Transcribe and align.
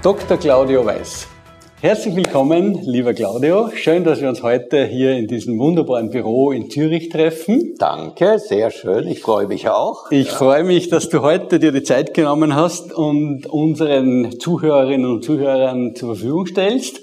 Dr. 0.00 0.36
Claudio 0.36 0.86
Weiß. 0.86 1.26
Herzlich 1.80 2.14
willkommen, 2.14 2.78
lieber 2.84 3.14
Claudio. 3.14 3.70
Schön, 3.74 4.04
dass 4.04 4.20
wir 4.20 4.28
uns 4.28 4.44
heute 4.44 4.84
hier 4.84 5.16
in 5.16 5.26
diesem 5.26 5.58
wunderbaren 5.58 6.10
Büro 6.10 6.52
in 6.52 6.70
Zürich 6.70 7.08
treffen. 7.08 7.74
Danke, 7.80 8.38
sehr 8.38 8.70
schön. 8.70 9.08
Ich 9.08 9.20
freue 9.20 9.48
mich 9.48 9.68
auch. 9.68 10.08
Ich 10.12 10.28
ja. 10.28 10.34
freue 10.34 10.62
mich, 10.62 10.88
dass 10.88 11.08
du 11.08 11.22
heute 11.22 11.58
dir 11.58 11.72
die 11.72 11.82
Zeit 11.82 12.14
genommen 12.14 12.54
hast 12.54 12.92
und 12.92 13.46
unseren 13.46 14.38
Zuhörerinnen 14.38 15.10
und 15.10 15.24
Zuhörern 15.24 15.96
zur 15.96 16.14
Verfügung 16.14 16.46
stellst. 16.46 17.00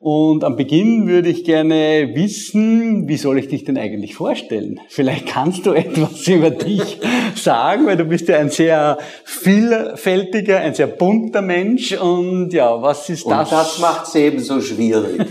Und 0.00 0.44
am 0.44 0.54
Beginn 0.54 1.08
würde 1.08 1.28
ich 1.28 1.42
gerne 1.42 2.12
wissen, 2.14 3.08
wie 3.08 3.16
soll 3.16 3.36
ich 3.36 3.48
dich 3.48 3.64
denn 3.64 3.76
eigentlich 3.76 4.14
vorstellen? 4.14 4.78
Vielleicht 4.88 5.26
kannst 5.26 5.66
du 5.66 5.72
etwas 5.74 6.24
über 6.28 6.50
dich 6.50 7.00
sagen, 7.34 7.86
weil 7.86 7.96
du 7.96 8.04
bist 8.04 8.28
ja 8.28 8.38
ein 8.38 8.50
sehr 8.50 8.98
vielfältiger, 9.24 10.58
ein 10.58 10.74
sehr 10.74 10.86
bunter 10.86 11.42
Mensch. 11.42 11.98
Und 11.98 12.52
ja, 12.52 12.80
was 12.80 13.10
ist 13.10 13.26
das? 13.28 13.50
Und 13.50 13.58
das 13.58 13.78
macht 13.80 14.06
es 14.06 14.14
ebenso 14.14 14.60
schwierig. 14.60 15.26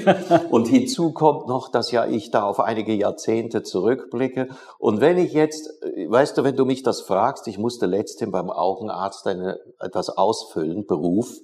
und 0.49 0.67
hinzu 0.67 1.13
kommt 1.13 1.47
noch, 1.47 1.71
dass 1.71 1.91
ja 1.91 2.05
ich 2.05 2.31
da 2.31 2.43
auf 2.43 2.59
einige 2.59 2.93
Jahrzehnte 2.93 3.63
zurückblicke. 3.63 4.49
Und 4.79 4.99
wenn 4.99 5.17
ich 5.17 5.31
jetzt, 5.31 5.69
weißt 6.09 6.37
du, 6.37 6.43
wenn 6.43 6.57
du 6.57 6.65
mich 6.65 6.83
das 6.83 7.01
fragst, 7.01 7.47
ich 7.47 7.57
musste 7.57 7.85
letztens 7.85 8.31
beim 8.31 8.49
Augenarzt 8.49 9.27
eine, 9.27 9.59
etwas 9.79 10.09
ausfüllen, 10.09 10.85
Beruf. 10.85 11.37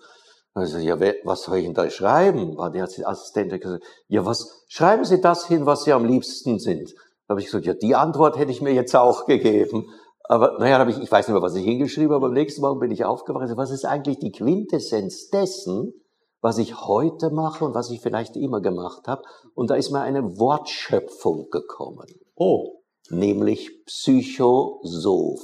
Also, 0.55 0.77
ja, 0.77 0.99
was 1.23 1.43
soll 1.43 1.57
ich 1.57 1.65
denn 1.65 1.73
da 1.73 1.89
schreiben? 1.89 2.57
War 2.57 2.69
die 2.69 2.79
Assistentin 2.81 3.59
gesagt, 3.59 3.83
ja, 4.07 4.23
was, 4.25 4.63
schreiben 4.67 5.03
Sie 5.03 5.19
das 5.19 5.47
hin, 5.47 5.65
was 5.65 5.83
Sie 5.83 5.93
am 5.93 6.05
liebsten 6.05 6.59
sind. 6.59 6.93
Da 7.27 7.31
habe 7.31 7.39
ich 7.39 7.47
gesagt, 7.47 7.65
ja, 7.65 7.73
die 7.73 7.95
Antwort 7.95 8.37
hätte 8.37 8.51
ich 8.51 8.61
mir 8.61 8.73
jetzt 8.73 8.95
auch 8.95 9.25
gegeben. 9.25 9.89
Aber, 10.25 10.59
naja, 10.59 10.77
habe 10.77 10.91
ich, 10.91 10.99
ich 10.99 11.11
weiß 11.11 11.27
nicht 11.27 11.33
mehr, 11.33 11.41
was 11.41 11.55
ich 11.55 11.65
hingeschrieben 11.65 12.13
habe, 12.13 12.27
am 12.27 12.33
nächsten 12.33 12.61
Morgen 12.61 12.79
bin 12.79 12.91
ich 12.91 13.03
aufgewacht. 13.03 13.49
Was 13.55 13.71
ist 13.71 13.85
eigentlich 13.85 14.19
die 14.19 14.31
Quintessenz 14.31 15.29
dessen, 15.29 15.93
was 16.39 16.59
ich 16.59 16.85
heute 16.85 17.31
mache 17.31 17.65
und 17.65 17.73
was 17.73 17.89
ich 17.89 17.99
vielleicht 17.99 18.35
immer 18.37 18.61
gemacht 18.61 19.07
habe? 19.07 19.23
Und 19.55 19.71
da 19.71 19.75
ist 19.75 19.89
mir 19.89 20.01
eine 20.01 20.37
Wortschöpfung 20.37 21.49
gekommen. 21.49 22.05
Oh. 22.35 22.79
Nämlich 23.09 23.71
Psychosoph. 23.85 25.41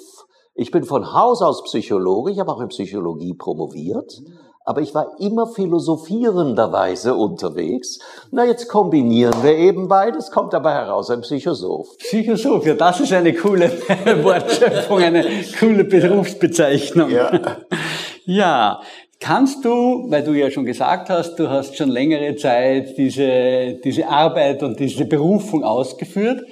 Ich 0.54 0.72
bin 0.72 0.84
von 0.84 1.14
Haus 1.14 1.42
aus 1.42 1.64
Psychologe, 1.64 2.32
ich 2.32 2.40
habe 2.40 2.52
auch 2.52 2.62
in 2.62 2.68
Psychologie 2.68 3.34
promoviert 3.34 4.22
aber 4.70 4.82
ich 4.82 4.94
war 4.94 5.16
immer 5.18 5.48
philosophierenderweise 5.48 7.16
unterwegs. 7.16 7.98
Na, 8.30 8.46
jetzt 8.46 8.68
kombinieren 8.68 9.34
wir 9.42 9.58
eben 9.58 9.88
beides, 9.88 10.30
kommt 10.30 10.54
dabei 10.54 10.74
heraus 10.74 11.10
ein 11.10 11.22
Psychosoph. 11.22 11.98
Psychosoph, 11.98 12.68
ja, 12.68 12.76
das 12.76 13.00
ist 13.00 13.12
eine 13.12 13.34
coole 13.34 13.72
Wortschöpfung, 14.22 15.00
eine 15.00 15.26
coole 15.60 15.86
Berufsbezeichnung. 15.86 17.10
Ja. 17.10 17.58
ja. 18.26 18.80
Kannst 19.20 19.66
du, 19.66 20.06
weil 20.12 20.24
du 20.24 20.34
ja 20.34 20.52
schon 20.52 20.66
gesagt 20.66 21.10
hast, 21.10 21.38
du 21.38 21.50
hast 21.50 21.76
schon 21.76 21.90
längere 21.90 22.36
Zeit 22.36 22.96
diese, 22.96 23.80
diese 23.84 24.08
Arbeit 24.08 24.62
und 24.62 24.80
diese 24.80 25.06
Berufung 25.06 25.64
ausgeführt, 25.64 26.44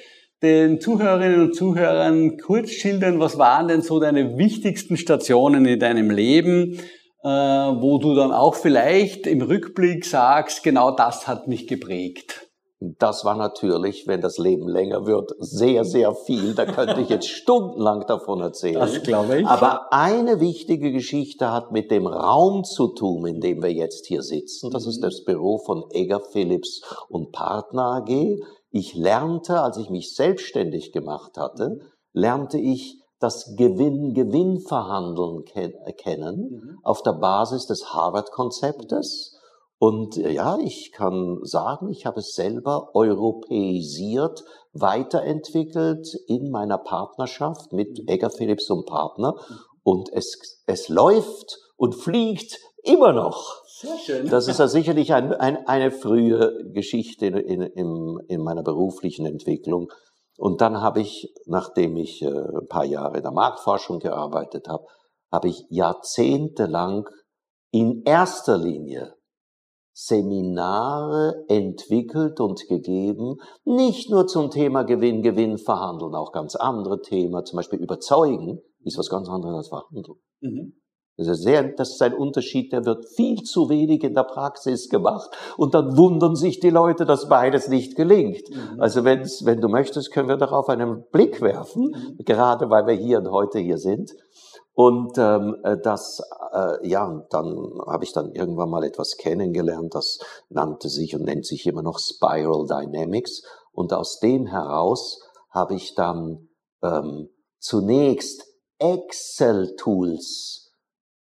den 0.42 0.82
Zuhörerinnen 0.82 1.42
und 1.42 1.56
Zuhörern 1.56 2.38
kurz 2.38 2.72
schildern, 2.72 3.20
was 3.20 3.38
waren 3.38 3.68
denn 3.68 3.84
so 3.84 4.00
deine 4.00 4.40
wichtigsten 4.40 4.98
Stationen 4.98 5.66
in 5.66 5.80
deinem 5.80 6.10
Leben? 6.10 6.80
Äh, 7.28 7.82
wo 7.82 7.98
du 7.98 8.16
dann 8.16 8.32
auch 8.32 8.56
vielleicht 8.56 9.28
im 9.28 9.42
Rückblick 9.42 10.06
sagst, 10.06 10.64
genau 10.64 10.92
das 10.92 11.28
hat 11.28 11.50
mich 11.50 11.68
geprägt? 11.68 12.48
Das 12.80 13.26
war 13.26 13.36
natürlich, 13.36 14.08
wenn 14.08 14.22
das 14.22 14.38
Leben 14.38 14.70
länger 14.70 15.06
wird, 15.06 15.34
sehr, 15.40 15.84
sehr 15.84 16.16
viel. 16.16 16.54
Da 16.54 16.66
könnte 16.66 17.02
ich 17.02 17.10
jetzt 17.10 17.28
stundenlang 17.28 18.06
davon 18.08 18.40
erzählen. 18.40 18.80
Das 18.80 19.04
glaube 19.04 19.42
ich. 19.42 19.48
Aber 19.48 19.92
eine 19.92 20.40
wichtige 20.40 20.94
Geschichte 20.94 21.52
hat 21.52 21.74
mit 21.74 21.92
dem 21.92 22.08
Raum 22.08 22.64
zu 22.64 22.94
tun, 22.94 23.26
in 23.26 23.42
dem 23.42 23.62
wir 23.62 23.74
jetzt 23.74 24.06
hier 24.06 24.22
sitzen. 24.22 24.72
Das 24.72 24.88
ist 24.88 25.00
mhm. 25.00 25.08
das 25.08 25.26
Büro 25.26 25.58
von 25.58 25.84
Egger 25.92 26.22
Philips 26.32 26.82
und 27.10 27.34
Partner 27.34 28.04
AG. 28.04 28.40
Ich 28.70 28.96
lernte, 28.96 29.60
als 29.60 29.76
ich 29.76 29.90
mich 29.90 30.16
selbstständig 30.16 30.94
gemacht 30.94 31.38
hatte, 31.38 31.80
lernte 32.14 32.58
ich 32.58 32.97
das 33.20 33.56
Gewinn-Gewinn-Verhandeln 33.56 35.44
kennen 35.98 36.50
mhm. 36.52 36.80
auf 36.84 37.02
der 37.02 37.14
Basis 37.14 37.66
des 37.66 37.94
Harvard-Konzeptes. 37.94 39.36
Und 39.80 40.18
äh, 40.18 40.32
ja, 40.32 40.58
ich 40.60 40.92
kann 40.92 41.40
sagen, 41.44 41.90
ich 41.90 42.06
habe 42.06 42.20
es 42.20 42.34
selber 42.34 42.92
europäisiert, 42.94 44.44
weiterentwickelt 44.74 46.08
in 46.28 46.52
meiner 46.52 46.78
Partnerschaft 46.78 47.74
mit 47.74 48.00
mhm. 48.00 48.08
Egger 48.08 48.30
Philips 48.30 48.70
und 48.70 48.86
Partner. 48.86 49.34
Mhm. 49.34 49.56
Und 49.84 50.10
es, 50.14 50.64
es 50.66 50.90
läuft 50.90 51.58
und 51.78 51.96
fliegt 51.96 52.60
immer 52.84 53.14
noch. 53.14 53.64
Sehr 53.68 53.98
schön. 54.00 54.30
Das 54.30 54.48
ist 54.48 54.60
ja 54.60 54.68
sicherlich 54.68 55.14
ein, 55.14 55.34
ein, 55.34 55.68
eine 55.68 55.92
frühe 55.92 56.72
Geschichte 56.74 57.28
in, 57.28 57.62
in, 57.62 58.18
in 58.28 58.44
meiner 58.44 58.64
beruflichen 58.64 59.26
Entwicklung. 59.26 59.92
Und 60.38 60.62
dann 60.62 60.82
habe 60.82 61.02
ich, 61.02 61.34
nachdem 61.46 61.98
ich 61.98 62.22
äh, 62.22 62.28
ein 62.28 62.68
paar 62.68 62.86
Jahre 62.86 63.18
in 63.18 63.24
der 63.24 63.32
Marktforschung 63.32 64.00
gearbeitet 64.00 64.68
habe, 64.68 64.86
habe 65.32 65.50
ich 65.50 65.66
jahrzehntelang 65.70 67.10
in 67.72 68.04
erster 68.04 68.58
Linie 68.58 69.16
Seminare 69.94 71.44
entwickelt 71.48 72.40
und 72.40 72.68
gegeben, 72.68 73.38
nicht 73.66 74.12
nur 74.12 74.28
zum 74.28 74.52
Thema 74.52 74.84
Gewinn, 74.84 75.24
Gewinn 75.24 75.58
verhandeln, 75.58 76.14
auch 76.14 76.32
ganz 76.32 76.56
andere 76.56 77.02
Themen, 77.02 77.44
zum 77.46 77.58
Beispiel 77.58 77.80
überzeugen, 77.80 78.62
ist 78.84 79.00
was 79.00 79.10
ganz 79.10 79.28
anderes 79.28 79.56
als 79.56 79.70
verhandeln. 79.70 80.20
Mhm. 80.42 80.74
Das 81.18 81.28
ist, 81.28 81.42
sehr, 81.42 81.64
das 81.64 81.94
ist 81.94 82.02
ein 82.04 82.14
Unterschied, 82.14 82.72
der 82.72 82.86
wird 82.86 83.10
viel 83.10 83.42
zu 83.42 83.70
wenig 83.70 84.04
in 84.04 84.14
der 84.14 84.24
Praxis 84.24 84.88
gemacht. 84.88 85.32
Und 85.58 85.74
dann 85.74 85.98
wundern 85.98 86.36
sich 86.36 86.60
die 86.60 86.70
Leute, 86.70 87.08
dass 87.08 87.28
beides 87.28 87.70
nicht 87.70 87.96
gelingt. 87.96 88.48
Mhm. 88.52 88.80
Also 88.80 89.04
wenn 89.04 89.60
du 89.60 89.68
möchtest, 89.68 90.12
können 90.12 90.30
wir 90.30 90.38
darauf 90.38 90.70
einen 90.70 91.06
Blick 91.12 91.42
werfen, 91.42 91.86
mhm. 91.86 92.24
gerade 92.24 92.70
weil 92.70 92.86
wir 92.86 92.94
hier 92.94 93.18
und 93.18 93.32
heute 93.32 93.58
hier 93.58 93.80
sind. 93.80 94.12
Und 94.74 95.18
ähm, 95.18 95.56
äh, 95.64 95.78
das, 95.82 96.22
äh, 96.54 96.88
ja, 96.88 97.26
dann 97.32 97.80
habe 97.88 98.04
ich 98.04 98.14
dann 98.14 98.32
irgendwann 98.34 98.70
mal 98.70 98.84
etwas 98.84 99.18
kennengelernt, 99.18 99.96
das 99.96 100.20
nannte 100.50 100.88
sich 100.88 101.16
und 101.16 101.24
nennt 101.24 101.48
sich 101.48 101.66
immer 101.66 101.82
noch 101.82 101.98
Spiral 101.98 102.68
Dynamics. 102.68 103.42
Und 103.72 103.92
aus 103.92 104.20
dem 104.20 104.46
heraus 104.46 105.20
habe 105.50 105.74
ich 105.74 105.96
dann 105.96 106.50
ähm, 106.84 107.30
zunächst 107.58 108.46
Excel-Tools 108.78 110.67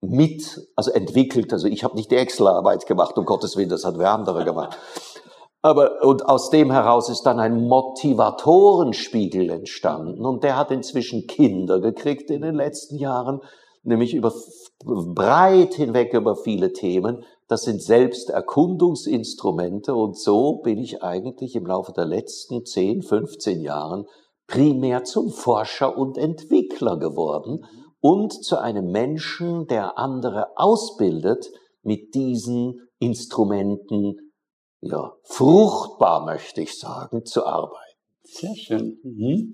mit, 0.00 0.60
also 0.76 0.92
entwickelt. 0.92 1.52
Also 1.52 1.66
ich 1.66 1.84
habe 1.84 1.96
nicht 1.96 2.10
die 2.10 2.16
Excel-Arbeit 2.16 2.86
gemacht, 2.86 3.18
um 3.18 3.24
Gottes 3.24 3.56
Willen, 3.56 3.68
das 3.68 3.84
hat 3.84 3.98
wer 3.98 4.12
andere 4.12 4.44
gemacht. 4.44 4.78
Aber, 5.60 6.04
und 6.04 6.24
aus 6.26 6.50
dem 6.50 6.70
heraus 6.70 7.08
ist 7.08 7.22
dann 7.22 7.40
ein 7.40 7.66
Motivatorenspiegel 7.66 9.50
entstanden. 9.50 10.24
Und 10.24 10.44
der 10.44 10.56
hat 10.56 10.70
inzwischen 10.70 11.26
Kinder 11.26 11.80
gekriegt 11.80 12.30
in 12.30 12.42
den 12.42 12.54
letzten 12.54 12.94
Jahren, 12.96 13.40
nämlich 13.82 14.14
über, 14.14 14.32
breit 14.84 15.74
hinweg 15.74 16.14
über 16.14 16.36
viele 16.36 16.72
Themen. 16.72 17.24
Das 17.48 17.62
sind 17.62 17.82
Selbsterkundungsinstrumente. 17.82 19.96
Und 19.96 20.16
so 20.16 20.60
bin 20.62 20.78
ich 20.78 21.02
eigentlich 21.02 21.56
im 21.56 21.66
Laufe 21.66 21.92
der 21.92 22.06
letzten 22.06 22.64
10, 22.64 23.02
15 23.02 23.60
Jahren 23.60 24.06
primär 24.46 25.02
zum 25.02 25.30
Forscher 25.30 25.98
und 25.98 26.16
Entwickler 26.16 26.98
geworden 26.98 27.66
und 28.00 28.32
zu 28.32 28.58
einem 28.58 28.90
Menschen, 28.90 29.66
der 29.66 29.98
andere 29.98 30.56
ausbildet, 30.56 31.50
mit 31.82 32.14
diesen 32.14 32.88
Instrumenten, 32.98 34.16
ja, 34.80 35.12
fruchtbar 35.24 36.24
möchte 36.24 36.60
ich 36.62 36.78
sagen, 36.78 37.24
zu 37.24 37.46
arbeiten. 37.46 37.88
Sehr 38.22 38.54
schön. 38.54 38.98
Mhm. 39.02 39.52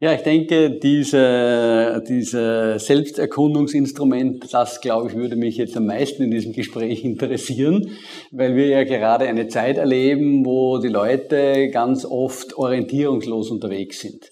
Ja, 0.00 0.12
ich 0.12 0.22
denke, 0.22 0.78
diese, 0.78 2.02
diese 2.06 2.78
Selbsterkundungsinstrument, 2.78 4.52
das 4.52 4.80
glaube 4.80 5.08
ich, 5.08 5.16
würde 5.16 5.36
mich 5.36 5.56
jetzt 5.56 5.76
am 5.76 5.86
meisten 5.86 6.24
in 6.24 6.30
diesem 6.30 6.52
Gespräch 6.52 7.04
interessieren, 7.04 7.96
weil 8.32 8.56
wir 8.56 8.66
ja 8.66 8.84
gerade 8.84 9.26
eine 9.26 9.48
Zeit 9.48 9.78
erleben, 9.78 10.44
wo 10.44 10.78
die 10.78 10.88
Leute 10.88 11.70
ganz 11.70 12.04
oft 12.04 12.58
orientierungslos 12.58 13.50
unterwegs 13.50 14.00
sind. 14.00 14.28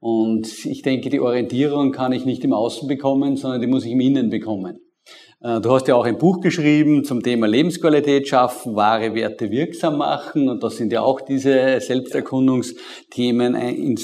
Und 0.00 0.64
ich 0.64 0.82
denke, 0.82 1.10
die 1.10 1.20
Orientierung 1.20 1.92
kann 1.92 2.12
ich 2.12 2.24
nicht 2.24 2.44
im 2.44 2.52
Außen 2.52 2.88
bekommen, 2.88 3.36
sondern 3.36 3.60
die 3.60 3.66
muss 3.66 3.84
ich 3.84 3.92
im 3.92 4.00
Innen 4.00 4.30
bekommen. 4.30 4.78
Äh, 5.40 5.60
du 5.60 5.70
hast 5.72 5.86
ja 5.88 5.94
auch 5.94 6.04
ein 6.04 6.18
Buch 6.18 6.40
geschrieben 6.40 7.04
zum 7.04 7.22
Thema 7.22 7.46
Lebensqualität 7.46 8.26
schaffen, 8.28 8.74
wahre 8.74 9.14
Werte 9.14 9.50
wirksam 9.50 9.98
machen. 9.98 10.48
Und 10.48 10.62
da 10.62 10.70
sind 10.70 10.92
ja 10.92 11.02
auch 11.02 11.20
diese 11.20 11.80
Selbsterkundungsthemen 11.80 13.54
äh, 13.54 13.94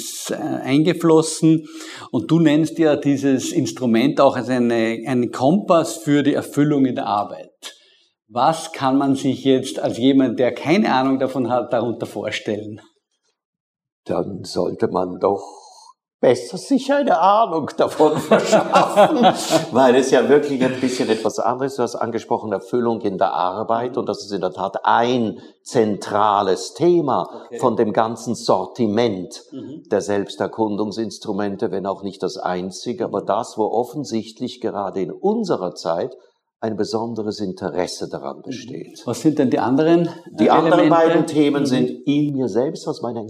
eingeflossen. 0.62 1.66
Und 2.10 2.30
du 2.30 2.38
nennst 2.38 2.78
ja 2.78 2.96
dieses 2.96 3.52
Instrument 3.52 4.20
auch 4.20 4.36
als 4.36 4.48
eine, 4.48 5.02
einen 5.06 5.30
Kompass 5.32 5.96
für 5.96 6.22
die 6.22 6.34
Erfüllung 6.34 6.84
in 6.86 6.94
der 6.94 7.06
Arbeit. 7.06 7.50
Was 8.28 8.72
kann 8.72 8.96
man 8.96 9.14
sich 9.14 9.44
jetzt 9.44 9.78
als 9.78 9.98
jemand, 9.98 10.38
der 10.38 10.52
keine 10.52 10.94
Ahnung 10.94 11.18
davon 11.18 11.50
hat, 11.50 11.72
darunter 11.72 12.06
vorstellen? 12.06 12.80
Dann 14.04 14.44
sollte 14.44 14.88
man 14.88 15.18
doch 15.20 15.61
besser 16.22 16.56
sich 16.56 16.90
eine 16.92 17.18
Ahnung 17.18 17.68
davon 17.76 18.16
verschaffen, 18.16 19.26
weil 19.72 19.96
es 19.96 20.12
ja 20.12 20.28
wirklich 20.28 20.64
ein 20.64 20.80
bisschen 20.80 21.10
etwas 21.10 21.40
anderes. 21.40 21.76
Du 21.76 21.82
hast 21.82 21.96
angesprochen, 21.96 22.52
Erfüllung 22.52 23.00
in 23.00 23.18
der 23.18 23.34
Arbeit 23.34 23.98
und 23.98 24.08
das 24.08 24.24
ist 24.24 24.30
in 24.30 24.40
der 24.40 24.52
Tat 24.52 24.84
ein 24.84 25.40
zentrales 25.62 26.74
Thema 26.74 27.28
okay. 27.46 27.58
von 27.58 27.76
dem 27.76 27.92
ganzen 27.92 28.36
Sortiment 28.36 29.42
mhm. 29.50 29.82
der 29.90 30.00
Selbsterkundungsinstrumente, 30.00 31.72
wenn 31.72 31.86
auch 31.86 32.04
nicht 32.04 32.22
das 32.22 32.38
einzige, 32.38 33.04
aber 33.04 33.20
das, 33.20 33.58
wo 33.58 33.64
offensichtlich 33.64 34.60
gerade 34.60 35.02
in 35.02 35.10
unserer 35.10 35.74
Zeit 35.74 36.16
ein 36.62 36.76
besonderes 36.76 37.40
Interesse 37.40 38.08
daran 38.08 38.38
mhm. 38.38 38.42
besteht. 38.42 39.02
Was 39.04 39.20
sind 39.20 39.38
denn 39.38 39.50
die 39.50 39.58
anderen? 39.58 40.08
Die 40.30 40.46
Elemente? 40.46 40.52
anderen 40.52 40.90
beiden 40.90 41.26
Themen 41.26 41.62
mhm. 41.62 41.66
sind 41.66 41.90
in 42.06 42.32
mir 42.34 42.48
selbst, 42.48 42.86
was 42.86 43.02
meine, 43.02 43.26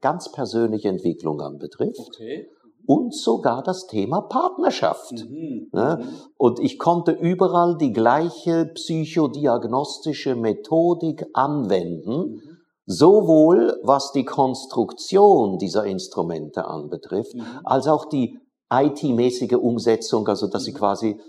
ganz 0.00 0.32
persönliche 0.32 0.88
Entwicklung 0.88 1.42
anbetrifft. 1.42 2.00
Okay. 2.00 2.48
Und 2.86 3.14
sogar 3.14 3.62
das 3.62 3.86
Thema 3.86 4.22
Partnerschaft. 4.22 5.12
Mhm. 5.12 5.68
Ja, 5.74 5.96
mhm. 5.96 6.04
und 6.38 6.58
ich 6.58 6.78
konnte 6.78 7.12
überall 7.12 7.76
die 7.76 7.92
gleiche 7.92 8.64
psychodiagnostische 8.74 10.34
Methodik 10.34 11.26
anwenden, 11.34 12.16
mhm. 12.16 12.40
sowohl 12.86 13.78
was 13.82 14.12
die 14.12 14.24
Konstruktion 14.24 15.58
dieser 15.58 15.84
Instrumente 15.84 16.64
anbetrifft, 16.64 17.34
mhm. 17.34 17.44
als 17.62 17.86
auch 17.86 18.06
die 18.06 18.38
IT-mäßige 18.72 19.56
Umsetzung, 19.56 20.26
also 20.28 20.46
dass 20.46 20.64
sie 20.64 20.72
quasi 20.72 21.20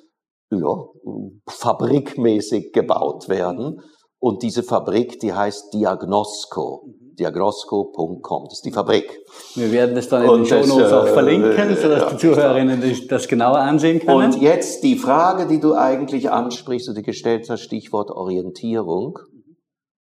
ja, 0.52 0.86
fabrikmäßig 1.48 2.74
gebaut 2.74 3.30
werden. 3.30 3.82
Und 4.20 4.44
diese 4.44 4.62
Fabrik, 4.62 5.20
die 5.20 5.34
heißt 5.34 5.74
Diagnosco. 5.74 6.86
Diagnosco.com, 7.18 8.46
das 8.46 8.60
ist 8.60 8.66
die 8.66 8.72
Fabrik. 8.72 9.20
Wir 9.56 9.72
werden 9.72 9.96
das 9.96 10.08
dann 10.10 10.24
in 10.24 10.44
den 10.44 10.46
Show 10.46 10.64
Notes 10.66 10.94
auch 10.94 11.08
äh, 11.08 11.14
verlinken, 11.14 11.76
sodass 11.76 12.12
die 12.12 12.18
Zuhörerinnen 12.18 12.84
das 13.10 13.28
genauer 13.28 13.58
ansehen 13.58 14.00
können. 14.00 14.34
Und 14.34 14.42
jetzt 14.42 14.84
die 14.84 14.96
Frage, 14.96 15.48
die 15.48 15.60
du 15.60 15.74
eigentlich 15.74 16.32
ansprichst 16.32 16.88
und 16.90 16.98
die 16.98 17.04
gestellt 17.04 17.50
hast, 17.50 17.62
Stichwort 17.62 18.12
Orientierung. 18.12 19.18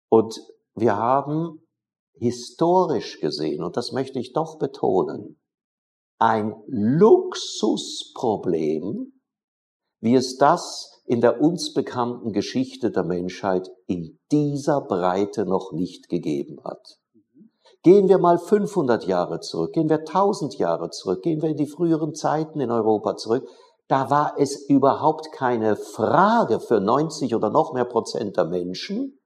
Und 0.09 0.35
wir 0.75 0.97
haben 0.97 1.61
historisch 2.17 3.19
gesehen, 3.19 3.63
und 3.63 3.77
das 3.77 3.91
möchte 3.91 4.17
ich 4.19 4.33
doch 4.33 4.57
betonen, 4.57 5.39
ein 6.19 6.55
Luxusproblem, 6.67 9.11
wie 10.05 10.13
es 10.13 10.37
das 10.37 11.01
in 11.07 11.19
der 11.19 11.41
uns 11.41 11.73
bekannten 11.73 12.31
Geschichte 12.31 12.91
der 12.91 13.03
Menschheit 13.03 13.71
in 13.87 14.19
dieser 14.31 14.81
Breite 14.81 15.45
noch 15.45 15.71
nicht 15.71 16.09
gegeben 16.09 16.57
hat. 16.63 16.99
Gehen 17.81 18.07
wir 18.07 18.19
mal 18.19 18.37
500 18.37 19.07
Jahre 19.07 19.39
zurück, 19.39 19.73
gehen 19.73 19.89
wir 19.89 19.99
1000 19.99 20.59
Jahre 20.59 20.91
zurück, 20.91 21.23
gehen 21.23 21.41
wir 21.41 21.49
in 21.49 21.57
die 21.57 21.65
früheren 21.65 22.13
Zeiten 22.13 22.59
in 22.59 22.69
Europa 22.69 23.15
zurück, 23.15 23.47
da 23.87 24.11
war 24.11 24.35
es 24.37 24.69
überhaupt 24.69 25.31
keine 25.31 25.75
Frage 25.75 26.59
für 26.59 26.79
90 26.79 27.33
oder 27.33 27.49
noch 27.49 27.73
mehr 27.73 27.85
Prozent 27.85 28.37
der 28.37 28.45
Menschen, 28.45 29.17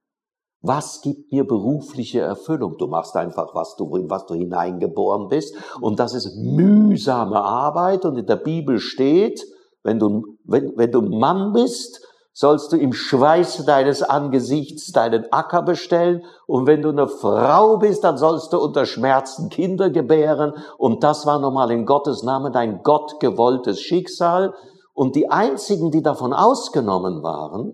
was 0.61 1.01
gibt 1.01 1.31
mir 1.31 1.45
berufliche 1.45 2.21
Erfüllung? 2.21 2.77
Du 2.77 2.87
machst 2.87 3.15
einfach, 3.17 3.53
was 3.53 3.75
du, 3.75 3.95
in 3.95 4.09
was 4.09 4.25
du 4.25 4.33
hineingeboren 4.33 5.29
bist. 5.29 5.55
Und 5.79 6.01
das 6.01 6.13
ist 6.13 6.35
mühsame 6.35 7.41
Arbeit. 7.41 8.03
Und 8.03 8.17
in 8.17 8.25
der 8.25 8.35
Bibel 8.35 8.79
steht, 8.79 9.41
wenn 9.83 9.99
du, 9.99 10.37
wenn, 10.43 10.77
wenn 10.77 10.91
du 10.91 11.01
Mann 11.01 11.53
bist, 11.53 12.05
sollst 12.33 12.71
du 12.71 12.77
im 12.77 12.93
Schweiß 12.93 13.65
deines 13.65 14.01
Angesichts 14.01 14.91
deinen 14.91 15.31
Acker 15.31 15.61
bestellen. 15.61 16.23
Und 16.47 16.67
wenn 16.67 16.81
du 16.81 16.89
eine 16.89 17.07
Frau 17.07 17.77
bist, 17.77 18.03
dann 18.03 18.17
sollst 18.17 18.53
du 18.53 18.59
unter 18.59 18.85
Schmerzen 18.85 19.49
Kinder 19.49 19.89
gebären. 19.89 20.53
Und 20.77 21.03
das 21.03 21.25
war 21.25 21.39
nochmal 21.39 21.71
in 21.71 21.85
Gottes 21.85 22.23
Namen 22.23 22.53
dein 22.53 22.81
gottgewolltes 22.81 23.81
Schicksal. 23.81 24.53
Und 24.93 25.15
die 25.15 25.29
einzigen, 25.29 25.91
die 25.91 26.01
davon 26.01 26.33
ausgenommen 26.33 27.23
waren, 27.23 27.73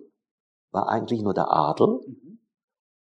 war 0.71 0.89
eigentlich 0.89 1.21
nur 1.21 1.33
der 1.33 1.51
Adel 1.51 1.99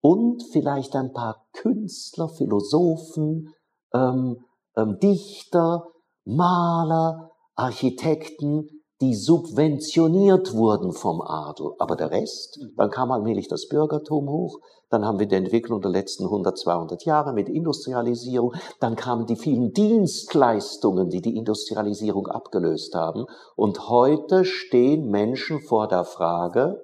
und 0.01 0.43
vielleicht 0.53 0.97
ein 0.97 1.13
paar 1.13 1.47
Künstler, 1.53 2.29
Philosophen, 2.29 3.55
ähm, 3.93 4.39
ähm, 4.77 4.99
Dichter, 4.99 5.87
Maler, 6.25 7.33
Architekten, 7.55 8.80
die 9.01 9.15
subventioniert 9.15 10.53
wurden 10.53 10.93
vom 10.93 11.23
Adel. 11.23 11.73
Aber 11.79 11.97
der 11.97 12.11
Rest, 12.11 12.59
mhm. 12.61 12.75
dann 12.77 12.91
kam 12.91 13.11
allmählich 13.11 13.49
das 13.49 13.69
Bürgertum 13.69 14.29
hoch, 14.29 14.59
dann 14.91 15.05
haben 15.05 15.19
wir 15.19 15.27
die 15.27 15.37
Entwicklung 15.37 15.81
der 15.81 15.91
letzten 15.91 16.25
100, 16.25 16.59
200 16.59 17.05
Jahre 17.05 17.33
mit 17.33 17.49
Industrialisierung, 17.49 18.55
dann 18.81 18.97
kamen 18.97 19.27
die 19.27 19.37
vielen 19.37 19.73
Dienstleistungen, 19.73 21.09
die 21.09 21.23
die 21.23 21.37
Industrialisierung 21.37 22.27
abgelöst 22.27 22.95
haben. 22.95 23.25
Und 23.57 23.89
heute 23.89 24.45
stehen 24.45 25.09
Menschen 25.09 25.61
vor 25.61 25.89
der 25.89 26.05
Frage, 26.05 26.83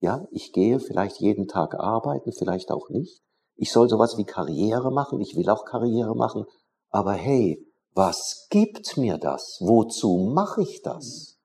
ja, 0.00 0.26
ich 0.30 0.52
gehe 0.52 0.80
vielleicht 0.80 1.20
jeden 1.20 1.48
Tag 1.48 1.74
arbeiten, 1.74 2.32
vielleicht 2.32 2.70
auch 2.70 2.88
nicht. 2.90 3.22
Ich 3.56 3.72
soll 3.72 3.88
sowas 3.88 4.16
wie 4.16 4.24
Karriere 4.24 4.92
machen, 4.92 5.20
ich 5.20 5.36
will 5.36 5.48
auch 5.48 5.64
Karriere 5.64 6.14
machen, 6.14 6.44
aber 6.90 7.12
hey, 7.12 7.64
was 7.94 8.46
gibt 8.50 8.96
mir 8.96 9.18
das? 9.18 9.58
Wozu 9.60 10.30
mache 10.32 10.62
ich 10.62 10.82
das? 10.82 11.37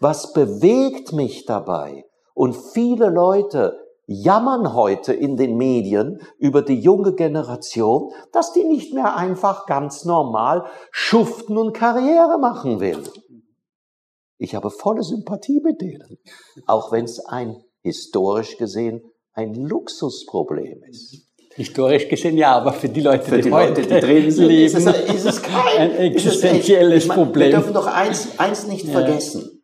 Was 0.00 0.32
bewegt 0.32 1.12
mich 1.12 1.44
dabei? 1.44 2.06
Und 2.32 2.56
viele 2.56 3.10
Leute 3.10 3.78
jammern 4.06 4.74
heute 4.74 5.12
in 5.12 5.36
den 5.36 5.56
Medien 5.56 6.20
über 6.38 6.62
die 6.62 6.80
junge 6.80 7.14
Generation, 7.14 8.10
dass 8.32 8.52
die 8.54 8.64
nicht 8.64 8.94
mehr 8.94 9.14
einfach 9.16 9.66
ganz 9.66 10.06
normal 10.06 10.64
schuften 10.90 11.58
und 11.58 11.74
Karriere 11.74 12.38
machen 12.38 12.80
will. 12.80 13.02
Ich 14.38 14.54
habe 14.54 14.70
volle 14.70 15.02
Sympathie 15.02 15.60
mit 15.62 15.82
denen, 15.82 16.18
auch 16.66 16.90
wenn 16.92 17.04
es 17.04 17.20
ein 17.20 17.62
historisch 17.82 18.56
gesehen 18.56 19.02
ein 19.34 19.54
Luxusproblem 19.54 20.82
ist. 20.88 21.26
Historisch 21.54 22.08
gesehen 22.08 22.38
ja, 22.38 22.56
aber 22.56 22.72
für 22.72 22.88
die 22.88 23.02
Leute, 23.02 23.24
für 23.24 23.36
die, 23.36 23.42
die 23.42 23.48
Leute, 23.50 23.82
die 23.82 23.88
drin 24.00 24.30
sind, 24.30 24.48
leben, 24.48 24.64
ist, 24.64 24.86
es, 24.86 25.14
ist 25.14 25.26
es 25.26 25.42
kein 25.42 25.78
ein 25.78 25.96
existenzielles 25.96 27.04
echt, 27.04 27.12
Problem. 27.12 27.50
Wir 27.50 27.58
dürfen 27.58 27.74
doch 27.74 27.86
eins, 27.86 28.38
eins 28.38 28.66
nicht 28.66 28.86
ja. 28.86 28.92
vergessen. 28.92 29.59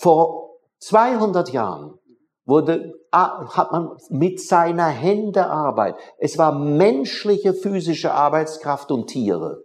Vor 0.00 0.60
200 0.78 1.52
Jahren 1.52 1.98
wurde, 2.46 2.94
hat 3.12 3.70
man 3.70 3.98
mit 4.08 4.40
seiner 4.40 4.86
Hände 4.86 5.46
Arbeit. 5.46 5.96
Es 6.16 6.38
war 6.38 6.58
menschliche 6.58 7.52
physische 7.52 8.14
Arbeitskraft 8.14 8.90
und 8.90 9.08
Tiere. 9.08 9.62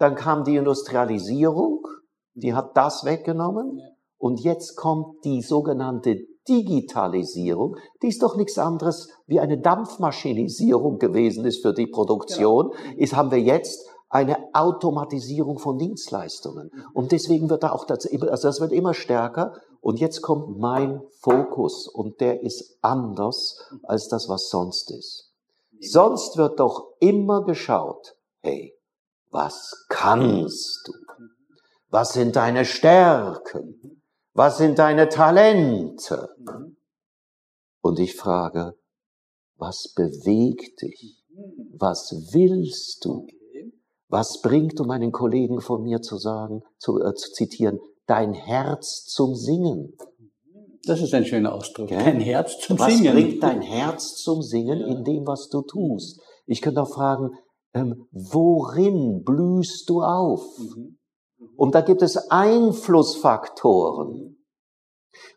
Dann 0.00 0.16
kam 0.16 0.42
die 0.42 0.56
Industrialisierung, 0.56 1.86
die 2.34 2.54
hat 2.54 2.76
das 2.76 3.04
weggenommen. 3.04 3.78
Und 4.18 4.40
jetzt 4.40 4.74
kommt 4.74 5.24
die 5.24 5.42
sogenannte 5.42 6.16
Digitalisierung, 6.48 7.76
die 8.02 8.08
ist 8.08 8.20
doch 8.20 8.36
nichts 8.36 8.58
anderes 8.58 9.10
wie 9.26 9.38
eine 9.38 9.60
Dampfmaschinisierung 9.60 10.98
gewesen 10.98 11.44
ist 11.44 11.62
für 11.62 11.72
die 11.72 11.86
Produktion, 11.86 12.70
genau. 12.70 12.96
ist, 12.96 13.14
haben 13.14 13.30
wir 13.30 13.38
jetzt 13.38 13.91
eine 14.12 14.36
Automatisierung 14.52 15.58
von 15.58 15.78
Dienstleistungen. 15.78 16.70
Und 16.92 17.12
deswegen 17.12 17.48
wird 17.48 17.62
da 17.62 17.72
auch 17.72 17.86
das, 17.86 18.06
also 18.06 18.48
das 18.48 18.60
wird 18.60 18.72
immer 18.72 18.92
stärker. 18.92 19.54
Und 19.80 20.00
jetzt 20.00 20.20
kommt 20.20 20.58
mein 20.58 21.00
Fokus 21.20 21.88
und 21.88 22.20
der 22.20 22.42
ist 22.42 22.76
anders 22.82 23.58
als 23.84 24.08
das, 24.08 24.28
was 24.28 24.50
sonst 24.50 24.90
ist. 24.90 25.32
Sonst 25.80 26.36
wird 26.36 26.60
doch 26.60 26.92
immer 27.00 27.44
geschaut, 27.44 28.14
hey, 28.42 28.78
was 29.30 29.86
kannst 29.88 30.86
du? 30.86 30.92
Was 31.88 32.12
sind 32.12 32.36
deine 32.36 32.66
Stärken? 32.66 34.02
Was 34.34 34.58
sind 34.58 34.78
deine 34.78 35.08
Talente? 35.08 36.28
Und 37.80 37.98
ich 37.98 38.14
frage, 38.14 38.76
was 39.56 39.94
bewegt 39.94 40.82
dich? 40.82 41.24
Was 41.78 42.12
willst 42.32 43.06
du? 43.06 43.26
Was 44.12 44.40
bringt, 44.42 44.78
um 44.78 44.90
einen 44.90 45.10
Kollegen 45.10 45.62
von 45.62 45.84
mir 45.84 46.02
zu 46.02 46.18
sagen, 46.18 46.60
zu, 46.76 47.02
äh, 47.02 47.14
zu 47.14 47.32
zitieren, 47.32 47.80
dein 48.06 48.34
Herz 48.34 49.06
zum 49.06 49.34
Singen? 49.34 49.96
Das 50.84 51.00
ist 51.00 51.14
ein 51.14 51.24
schöner 51.24 51.54
Ausdruck. 51.54 51.88
Gell? 51.88 52.04
Dein 52.04 52.20
Herz 52.20 52.58
zum 52.58 52.78
was 52.78 52.92
Singen. 52.92 53.06
Was 53.06 53.14
bringt 53.14 53.42
dein 53.42 53.62
Herz 53.62 54.16
zum 54.16 54.42
Singen 54.42 54.80
ja. 54.80 54.86
in 54.88 55.02
dem, 55.04 55.26
was 55.26 55.48
du 55.48 55.62
tust? 55.62 56.20
Ich 56.44 56.60
könnte 56.60 56.82
auch 56.82 56.92
fragen, 56.92 57.30
ähm, 57.72 58.06
worin 58.10 59.22
blühst 59.24 59.88
du 59.88 60.02
auf? 60.02 60.44
Mhm. 60.58 60.98
Und 61.56 61.74
da 61.74 61.80
gibt 61.80 62.02
es 62.02 62.18
Einflussfaktoren. 62.30 64.44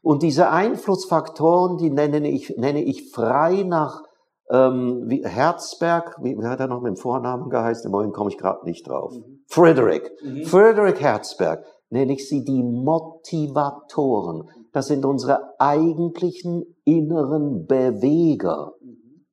Und 0.01 0.21
diese 0.21 0.49
Einflussfaktoren, 0.49 1.77
die 1.77 1.91
nenne 1.91 2.29
ich, 2.29 2.57
nenne 2.57 2.83
ich 2.83 3.09
frei 3.09 3.63
nach 3.63 4.03
ähm, 4.49 5.03
wie 5.07 5.25
Herzberg, 5.25 6.17
wie, 6.21 6.37
wie 6.37 6.45
hat 6.45 6.59
er 6.59 6.67
noch 6.67 6.81
mit 6.81 6.89
dem 6.89 6.97
Vornamen 6.97 7.49
geheißen? 7.49 7.85
Im 7.85 7.91
Moment 7.91 8.13
komme 8.13 8.29
ich 8.29 8.37
gerade 8.37 8.65
nicht 8.65 8.87
drauf. 8.87 9.13
Mhm. 9.13 9.43
Frederick. 9.47 10.11
Mhm. 10.23 10.45
Frederick 10.45 11.01
Herzberg 11.01 11.65
nenne 11.89 12.13
ich 12.13 12.27
sie 12.27 12.43
die 12.43 12.63
Motivatoren. 12.63 14.49
Das 14.71 14.87
sind 14.87 15.05
unsere 15.05 15.59
eigentlichen 15.59 16.75
inneren 16.83 17.65
Beweger. 17.65 18.73
Mhm. 18.81 19.25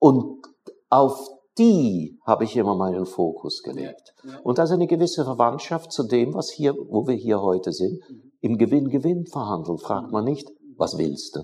Und 0.00 0.46
auf 0.90 1.28
die 1.58 2.18
habe 2.24 2.44
ich 2.44 2.56
immer 2.56 2.76
meinen 2.76 3.04
Fokus 3.04 3.62
gelegt. 3.62 4.14
Und 4.44 4.58
das 4.58 4.70
ist 4.70 4.74
eine 4.74 4.86
gewisse 4.86 5.24
Verwandtschaft 5.24 5.90
zu 5.90 6.04
dem, 6.04 6.34
was 6.34 6.50
hier, 6.50 6.74
wo 6.74 7.08
wir 7.08 7.16
hier 7.16 7.42
heute 7.42 7.72
sind. 7.72 7.98
Mhm. 8.08 8.32
Im 8.40 8.58
Gewinn-Gewinn 8.58 9.26
verhandeln 9.26 9.78
fragt 9.78 10.06
mhm. 10.06 10.12
man 10.12 10.24
nicht, 10.24 10.48
was 10.76 10.96
willst 10.96 11.34
du? 11.34 11.40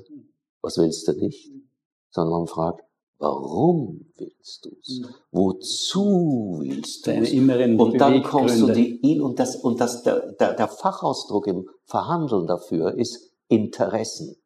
Mhm. 0.64 0.66
Was 0.66 0.78
willst 0.78 1.09
du 1.09 1.12
nicht? 1.12 1.50
Sondern 2.11 2.38
man 2.40 2.47
fragt, 2.47 2.80
warum 3.18 4.06
willst 4.16 4.64
du 4.64 4.71
es? 4.80 5.02
Wozu 5.30 6.59
willst 6.61 7.06
du 7.06 7.11
es? 7.12 7.33
Und 7.33 8.00
dann 8.00 8.23
kommst 8.23 8.61
du 8.61 8.73
die 8.73 9.21
und 9.21 9.38
das 9.38 9.56
und 9.56 9.80
das 9.80 10.02
der, 10.02 10.33
der, 10.33 10.54
der 10.54 10.68
Fachausdruck 10.68 11.47
im 11.47 11.68
Verhandeln 11.85 12.47
dafür 12.47 12.94
ist 12.94 13.33
Interessen. 13.49 14.37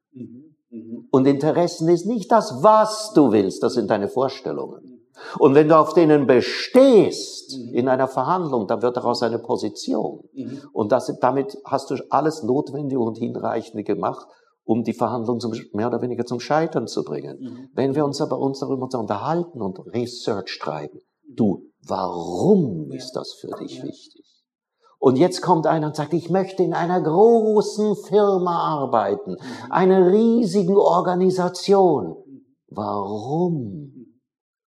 Und 1.10 1.26
Interessen 1.26 1.88
ist 1.88 2.06
nicht 2.06 2.30
das, 2.30 2.62
was 2.62 3.12
du 3.14 3.32
willst, 3.32 3.62
das 3.62 3.74
sind 3.74 3.90
deine 3.90 4.08
Vorstellungen. 4.08 4.98
Und 5.38 5.54
wenn 5.54 5.68
du 5.68 5.76
auf 5.76 5.94
denen 5.94 6.26
bestehst 6.26 7.58
mhm. 7.58 7.74
in 7.74 7.88
einer 7.88 8.06
Verhandlung, 8.06 8.66
dann 8.66 8.82
wird 8.82 8.96
daraus 8.96 9.22
eine 9.22 9.38
Position. 9.38 10.28
Mhm. 10.32 10.62
Und 10.72 10.92
das, 10.92 11.12
damit 11.20 11.58
hast 11.64 11.90
du 11.90 11.96
alles 12.10 12.42
Notwendige 12.42 13.00
und 13.00 13.18
Hinreichende 13.18 13.82
gemacht, 13.82 14.26
um 14.68 14.84
die 14.84 14.92
Verhandlung 14.92 15.40
zum, 15.40 15.54
mehr 15.72 15.86
oder 15.86 16.02
weniger 16.02 16.26
zum 16.26 16.40
Scheitern 16.40 16.86
zu 16.86 17.02
bringen. 17.02 17.38
Mhm. 17.40 17.68
Wenn 17.72 17.94
wir 17.94 18.04
uns 18.04 18.20
aber 18.20 18.38
uns 18.38 18.60
darüber 18.60 18.86
unterhalten 18.92 19.62
und 19.62 19.78
Research 19.94 20.58
treiben, 20.62 21.00
du, 21.26 21.70
warum 21.86 22.92
ist 22.92 23.12
das 23.12 23.32
für 23.32 23.48
dich 23.60 23.82
wichtig? 23.82 24.26
Und 24.98 25.16
jetzt 25.16 25.40
kommt 25.40 25.66
einer 25.66 25.86
und 25.86 25.96
sagt, 25.96 26.12
ich 26.12 26.28
möchte 26.28 26.62
in 26.62 26.74
einer 26.74 27.00
großen 27.00 27.96
Firma 27.96 28.58
arbeiten, 28.58 29.30
mhm. 29.30 29.72
einer 29.72 30.12
riesigen 30.12 30.76
Organisation. 30.76 32.08
Mhm. 32.26 32.44
Warum? 32.68 34.18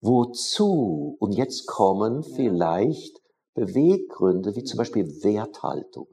Wozu? 0.00 1.16
Und 1.20 1.36
jetzt 1.36 1.68
kommen 1.68 2.24
vielleicht 2.24 3.20
Beweggründe, 3.54 4.56
wie 4.56 4.64
zum 4.64 4.78
Beispiel 4.78 5.06
Werthaltung. 5.22 6.08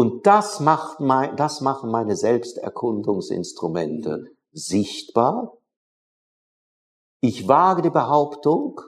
Und 0.00 0.26
das 0.26 0.60
macht 0.60 1.00
mein, 1.00 1.36
das 1.36 1.60
machen 1.60 1.90
meine 1.90 2.16
Selbsterkundungsinstrumente 2.16 4.28
sichtbar. 4.50 5.58
Ich 7.20 7.48
wage 7.48 7.82
die 7.82 7.90
Behauptung, 7.90 8.80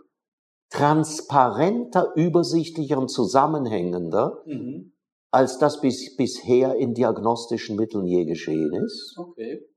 transparenter, 0.71 2.15
übersichtlicher 2.17 2.97
und 2.97 3.11
zusammenhängender, 3.11 4.43
mhm. 4.47 4.95
als 5.31 5.59
das 5.59 5.83
bis, 5.83 6.17
bisher 6.17 6.77
in 6.77 6.95
diagnostischen 6.95 7.77
Mitteln 7.77 8.07
je 8.07 8.25
geschehen 8.25 8.73
ist. 8.73 9.15
Okay. 9.19 9.69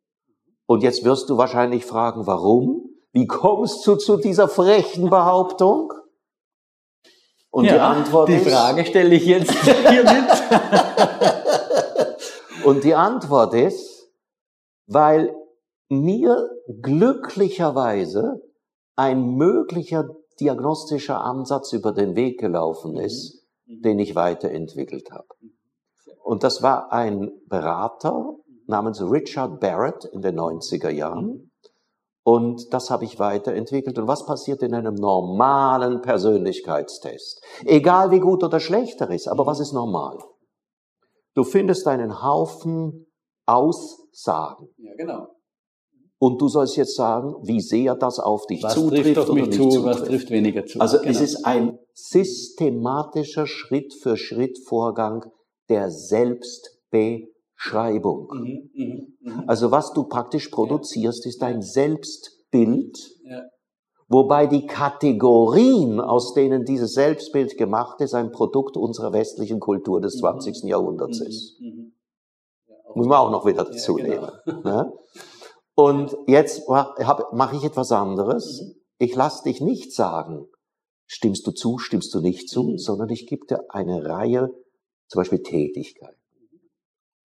Und 0.68 0.84
jetzt 0.84 1.04
wirst 1.04 1.30
du 1.30 1.36
wahrscheinlich 1.36 1.84
fragen, 1.84 2.28
warum? 2.28 2.92
Wie 3.12 3.28
kommst 3.28 3.86
du 3.86 3.98
zu 3.98 4.16
dieser 4.16 4.48
frechen 4.48 5.10
Behauptung? 5.10 5.92
Und 7.56 7.64
ja, 7.64 7.76
die 7.76 7.80
Antwort 7.80 8.28
die 8.28 8.34
ist. 8.34 8.46
Die 8.46 8.50
Frage 8.50 8.86
stelle 8.86 9.16
ich 9.16 9.26
jetzt 9.26 9.50
hiermit. 9.64 10.30
Und 12.66 12.84
die 12.84 12.96
Antwort 12.96 13.54
ist, 13.54 14.10
weil 14.88 15.34
mir 15.88 16.50
glücklicherweise 16.82 18.42
ein 18.98 19.38
möglicher 19.38 20.04
diagnostischer 20.38 21.22
Ansatz 21.22 21.72
über 21.72 21.94
den 21.94 22.18
Weg 22.18 22.42
gelaufen 22.42 22.96
mhm. 22.96 23.00
ist, 23.00 23.46
mhm. 23.68 23.82
den 23.84 24.00
ich 24.00 24.16
weiterentwickelt 24.16 25.12
habe. 25.12 25.30
Und 26.26 26.44
das 26.44 26.62
war 26.62 26.92
ein 26.92 27.32
Berater, 27.48 28.36
namens 28.68 29.02
Richard 29.02 29.62
Barrett 29.62 30.04
in 30.04 30.20
den 30.20 30.38
90er 30.38 30.90
Jahren. 30.90 31.52
Und 32.28 32.74
das 32.74 32.90
habe 32.90 33.06
ich 33.06 33.20
weiterentwickelt. 33.20 34.00
Und 34.00 34.08
was 34.08 34.26
passiert 34.26 34.64
in 34.64 34.74
einem 34.74 34.96
normalen 34.96 36.02
Persönlichkeitstest? 36.02 37.40
Egal 37.66 38.10
wie 38.10 38.20
gut 38.20 38.44
oder 38.44 38.60
schlecht 38.60 39.00
er 39.00 39.12
ist, 39.12 39.28
aber 39.28 39.46
was 39.46 39.60
ist 39.60 39.74
normal? 39.74 40.18
Du 41.36 41.44
findest 41.44 41.88
einen 41.88 42.24
Haufen 42.24 43.06
Aussagen. 43.46 44.70
Ja, 44.78 44.96
genau. 44.98 45.28
Und 46.18 46.42
du 46.42 46.48
sollst 46.48 46.78
jetzt 46.78 46.96
sagen, 46.96 47.36
wie 47.44 47.62
sehr 47.62 47.94
das 47.94 48.20
auf 48.20 48.48
dich 48.48 48.64
was 48.64 48.74
zutrifft 48.74 49.20
auf 49.20 49.30
oder 49.30 49.42
nicht 49.42 49.54
zu, 49.54 49.70
zutrifft. 49.70 49.86
Was 49.86 50.08
trifft 50.08 50.32
weniger 50.32 50.66
zu. 50.66 50.80
Also 50.80 50.98
genau. 50.98 51.12
es 51.12 51.22
ist 51.22 51.46
ein 51.46 51.78
systematischer 51.94 53.46
Schritt 53.46 53.94
für 53.94 54.18
Schritt 54.18 54.58
Vorgang 54.66 55.32
der 55.70 55.92
Selbstbeherrschung. 55.92 57.35
Schreibung. 57.56 58.28
Mhm, 58.32 58.70
mh, 58.74 59.32
mh. 59.34 59.44
Also 59.48 59.72
was 59.72 59.94
du 59.94 60.04
praktisch 60.04 60.50
produzierst, 60.50 61.26
ist 61.26 61.42
ein 61.42 61.62
Selbstbild, 61.62 62.98
ja. 63.24 63.44
wobei 64.08 64.46
die 64.46 64.66
Kategorien, 64.68 66.00
aus 66.00 66.34
denen 66.34 66.66
dieses 66.66 66.94
Selbstbild 66.94 67.58
gemacht 67.58 68.02
ist, 68.02 68.14
ein 68.14 68.32
Produkt 68.32 68.78
unserer 68.78 69.14
westlichen 69.14 69.60
Kultur 69.60 70.02
des 70.02 70.18
20. 70.18 70.64
Mhm. 70.64 70.70
Jahrhunderts 70.70 71.20
mhm, 71.20 71.26
ist. 71.28 71.62
Mhm. 71.62 71.94
Ja, 72.68 72.76
Muss 72.94 73.08
man 73.08 73.18
auch 73.18 73.32
noch 73.32 73.46
wieder 73.46 73.64
dazu 73.64 73.98
ja, 73.98 74.06
genau. 74.06 74.28
nehmen. 74.46 74.64
Ne? 74.64 74.94
Und 75.76 76.16
jetzt 76.28 76.70
mache 76.70 77.56
ich 77.56 77.64
etwas 77.64 77.92
anderes. 77.92 78.62
Mhm. 78.62 78.76
Ich 78.98 79.16
lasse 79.16 79.44
dich 79.44 79.60
nicht 79.60 79.94
sagen, 79.94 80.48
stimmst 81.06 81.46
du 81.48 81.52
zu, 81.52 81.78
stimmst 81.78 82.14
du 82.14 82.20
nicht 82.20 82.50
zu, 82.50 82.64
mhm. 82.64 82.78
sondern 82.78 83.10
ich 83.10 83.28
gebe 83.28 83.46
dir 83.46 83.64
eine 83.70 84.06
Reihe, 84.06 84.50
zum 85.08 85.20
Beispiel 85.20 85.42
Tätigkeit 85.42 86.16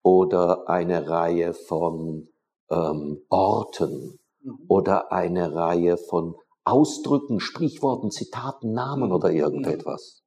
oder 0.03 0.67
eine 0.67 1.07
Reihe 1.07 1.53
von 1.53 2.29
ähm, 2.69 3.21
Orten 3.29 4.19
mhm. 4.41 4.65
oder 4.67 5.11
eine 5.11 5.53
Reihe 5.53 5.97
von 5.97 6.35
Ausdrücken, 6.63 7.39
Sprichworten, 7.39 8.11
Zitaten, 8.11 8.73
Namen 8.73 9.09
mhm. 9.09 9.15
oder 9.15 9.31
irgendetwas. 9.31 10.21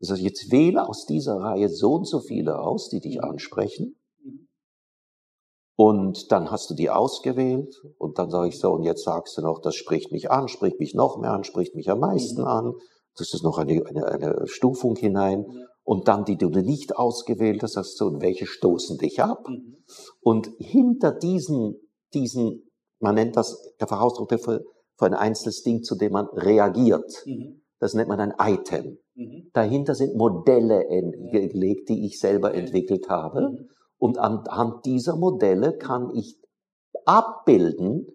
Das 0.00 0.10
heißt, 0.10 0.22
jetzt 0.22 0.50
wähle 0.50 0.88
aus 0.88 1.06
dieser 1.06 1.36
Reihe 1.36 1.68
so 1.68 1.94
und 1.94 2.06
so 2.06 2.20
viele 2.20 2.60
aus, 2.60 2.88
die 2.88 3.00
dich 3.00 3.16
mhm. 3.18 3.24
ansprechen. 3.24 3.96
Mhm. 4.22 4.48
Und 5.76 6.32
dann 6.32 6.50
hast 6.50 6.70
du 6.70 6.74
die 6.74 6.90
ausgewählt 6.90 7.74
und 7.98 8.18
dann 8.18 8.30
sage 8.30 8.48
ich 8.48 8.58
so, 8.58 8.72
und 8.72 8.82
jetzt 8.82 9.04
sagst 9.04 9.36
du 9.36 9.42
noch, 9.42 9.60
das 9.60 9.74
spricht 9.74 10.12
mich 10.12 10.30
an, 10.30 10.48
spricht 10.48 10.80
mich 10.80 10.94
noch 10.94 11.18
mehr 11.18 11.32
an, 11.32 11.44
spricht 11.44 11.74
mich 11.74 11.90
am 11.90 12.00
meisten 12.00 12.42
mhm. 12.42 12.48
an. 12.48 12.74
Das 13.16 13.34
ist 13.34 13.42
noch 13.42 13.58
eine, 13.58 13.84
eine, 13.86 14.06
eine 14.06 14.46
Stufung 14.46 14.96
hinein. 14.96 15.46
Und 15.90 16.06
dann 16.06 16.24
die, 16.24 16.36
die 16.36 16.48
du 16.48 16.60
nicht 16.60 16.96
ausgewählt 16.96 17.64
hast, 17.64 17.72
sagst 17.72 18.00
du, 18.00 18.06
und 18.06 18.22
welche 18.22 18.46
stoßen 18.46 18.96
dich 18.98 19.20
ab? 19.20 19.48
Mhm. 19.48 19.78
Und 20.20 20.48
hinter 20.60 21.10
diesen, 21.10 21.80
diesen, 22.14 22.70
man 23.00 23.16
nennt 23.16 23.36
das, 23.36 23.74
der 23.80 23.88
Fachausdruck 23.88 24.30
für, 24.40 24.64
für 24.96 25.04
ein 25.06 25.14
einzelnes 25.14 25.64
Ding, 25.64 25.82
zu 25.82 25.96
dem 25.96 26.12
man 26.12 26.26
reagiert. 26.26 27.12
Mhm. 27.26 27.62
Das 27.80 27.94
nennt 27.94 28.08
man 28.08 28.20
ein 28.20 28.34
Item. 28.38 28.98
Mhm. 29.16 29.50
Dahinter 29.52 29.96
sind 29.96 30.14
Modelle 30.14 30.84
gelegt, 31.32 31.88
die 31.88 32.06
ich 32.06 32.20
selber 32.20 32.54
entwickelt 32.54 33.08
habe. 33.08 33.50
Mhm. 33.50 33.68
Und 33.98 34.18
anhand 34.18 34.86
dieser 34.86 35.16
Modelle 35.16 35.76
kann 35.76 36.14
ich 36.14 36.36
abbilden, 37.04 38.06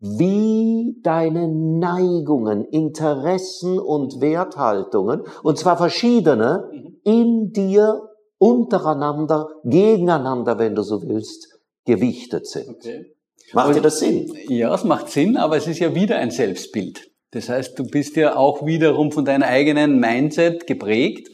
wie 0.00 0.96
deine 1.02 1.46
Neigungen, 1.48 2.64
Interessen 2.64 3.78
und 3.78 4.20
Werthaltungen, 4.20 5.22
und 5.42 5.58
zwar 5.58 5.76
verschiedene, 5.76 6.70
mhm. 6.72 6.96
in 7.04 7.52
dir 7.52 8.00
untereinander, 8.38 9.48
gegeneinander, 9.64 10.58
wenn 10.58 10.74
du 10.74 10.82
so 10.82 11.02
willst, 11.02 11.60
gewichtet 11.84 12.46
sind. 12.46 12.70
Okay. 12.70 13.14
Macht 13.52 13.74
dir 13.74 13.82
das 13.82 13.98
Sinn? 13.98 14.32
Ja, 14.48 14.74
es 14.74 14.84
macht 14.84 15.08
Sinn, 15.10 15.36
aber 15.36 15.56
es 15.56 15.66
ist 15.66 15.80
ja 15.80 15.94
wieder 15.94 16.16
ein 16.16 16.30
Selbstbild. 16.30 17.10
Das 17.32 17.48
heißt, 17.48 17.78
du 17.78 17.84
bist 17.84 18.16
ja 18.16 18.36
auch 18.36 18.64
wiederum 18.64 19.12
von 19.12 19.24
deinem 19.24 19.42
eigenen 19.42 19.98
Mindset 19.98 20.66
geprägt, 20.66 21.28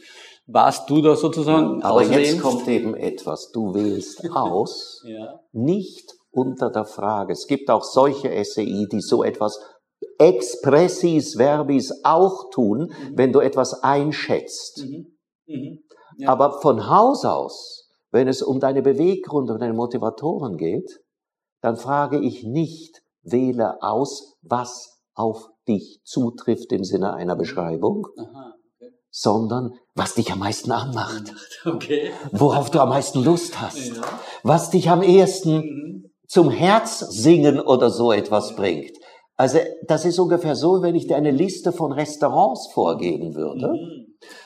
was 0.45 0.85
du 0.85 1.01
da 1.01 1.15
sozusagen 1.15 1.79
ja, 1.79 1.85
Aber 1.85 2.01
auswählst. 2.01 2.33
jetzt 2.33 2.41
kommt 2.41 2.67
eben 2.67 2.95
etwas. 2.95 3.51
Du 3.51 3.73
wählst 3.73 4.29
aus, 4.33 5.03
ja. 5.05 5.39
nicht 5.51 6.16
unter 6.31 6.69
der 6.69 6.85
Frage. 6.85 7.33
Es 7.33 7.47
gibt 7.47 7.69
auch 7.69 7.83
solche 7.83 8.29
SEI, 8.43 8.87
die 8.91 9.01
so 9.01 9.23
etwas 9.23 9.59
expressis 10.19 11.35
verbis 11.37 11.93
auch 12.03 12.49
tun, 12.51 12.89
mhm. 12.89 13.17
wenn 13.17 13.31
du 13.31 13.39
etwas 13.39 13.83
einschätzt. 13.83 14.85
Mhm. 14.85 15.17
Mhm. 15.47 15.79
Ja. 16.17 16.29
Aber 16.29 16.61
von 16.61 16.89
Haus 16.89 17.25
aus, 17.25 17.89
wenn 18.11 18.27
es 18.27 18.41
um 18.41 18.59
deine 18.59 18.81
Beweggründe 18.81 19.53
und 19.53 19.59
deine 19.59 19.73
Motivatoren 19.73 20.57
geht, 20.57 20.99
dann 21.61 21.77
frage 21.77 22.19
ich 22.19 22.43
nicht, 22.43 23.01
wähle 23.23 23.81
aus, 23.81 24.37
was 24.41 24.99
auf 25.13 25.49
dich 25.67 25.99
zutrifft 26.03 26.71
im 26.71 26.83
Sinne 26.83 27.13
einer 27.13 27.35
Beschreibung, 27.35 28.07
Aha, 28.17 28.53
okay. 28.75 28.91
sondern 29.09 29.73
was 29.95 30.13
dich 30.13 30.31
am 30.31 30.39
meisten 30.39 30.71
anmacht, 30.71 31.33
okay. 31.65 32.11
worauf 32.31 32.69
du 32.69 32.79
am 32.79 32.89
meisten 32.89 33.23
Lust 33.23 33.59
hast, 33.59 33.89
ja. 33.89 34.01
was 34.43 34.69
dich 34.69 34.89
am 34.89 35.01
ehesten 35.01 35.57
mhm. 35.57 36.11
Zum 36.27 36.49
Herz 36.49 36.99
singen 36.99 37.59
oder 37.59 37.89
so 37.89 38.11
etwas 38.11 38.55
bringt. 38.55 38.91
Also 39.37 39.59
das 39.85 40.03
ist 40.05 40.19
ungefähr 40.19 40.55
so, 40.55 40.81
wenn 40.81 40.95
ich 40.95 41.07
dir 41.07 41.15
eine 41.15 41.31
Liste 41.31 41.71
von 41.71 41.91
Restaurants 41.91 42.71
vorgeben 42.73 43.35
würde. 43.35 43.71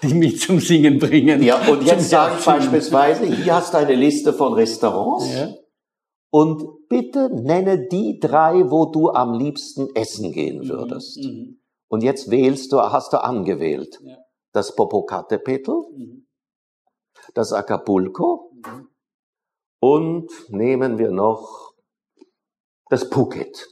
Die 0.04 0.14
mich 0.14 0.42
zum 0.42 0.60
Singen 0.60 1.00
bringen. 1.00 1.42
Ja, 1.42 1.66
und 1.70 1.84
jetzt 1.84 2.10
sage 2.10 2.36
ich 2.38 2.46
beispielsweise, 2.46 3.26
hier 3.26 3.56
hast 3.56 3.74
du 3.74 3.78
eine 3.78 3.96
Liste 3.96 4.34
von 4.34 4.54
Restaurants. 4.54 5.34
Ja. 5.34 5.54
Und 6.30 6.88
bitte 6.90 7.30
nenne 7.30 7.88
die 7.88 8.20
drei, 8.20 8.70
wo 8.70 8.86
du 8.86 9.10
am 9.10 9.34
liebsten 9.34 9.88
essen 9.96 10.34
gehen 10.34 10.60
mhm. 10.60 10.70
würdest. 10.70 11.18
Mhm. 11.18 11.62
Und 11.88 12.04
jetzt 12.04 12.30
wählst 12.30 12.74
du, 12.74 12.82
hast 12.82 13.14
du 13.14 13.24
angewählt. 13.24 14.00
Ja. 14.04 14.18
Das 14.54 14.76
Popocatépetl, 14.76 15.72
mhm. 15.96 16.28
das 17.34 17.54
Acapulco 17.54 18.52
mhm. 18.54 18.90
und 19.80 20.30
nehmen 20.50 20.98
wir 20.98 21.12
noch 21.12 21.71
das 22.91 23.05
Phuket. 23.05 23.69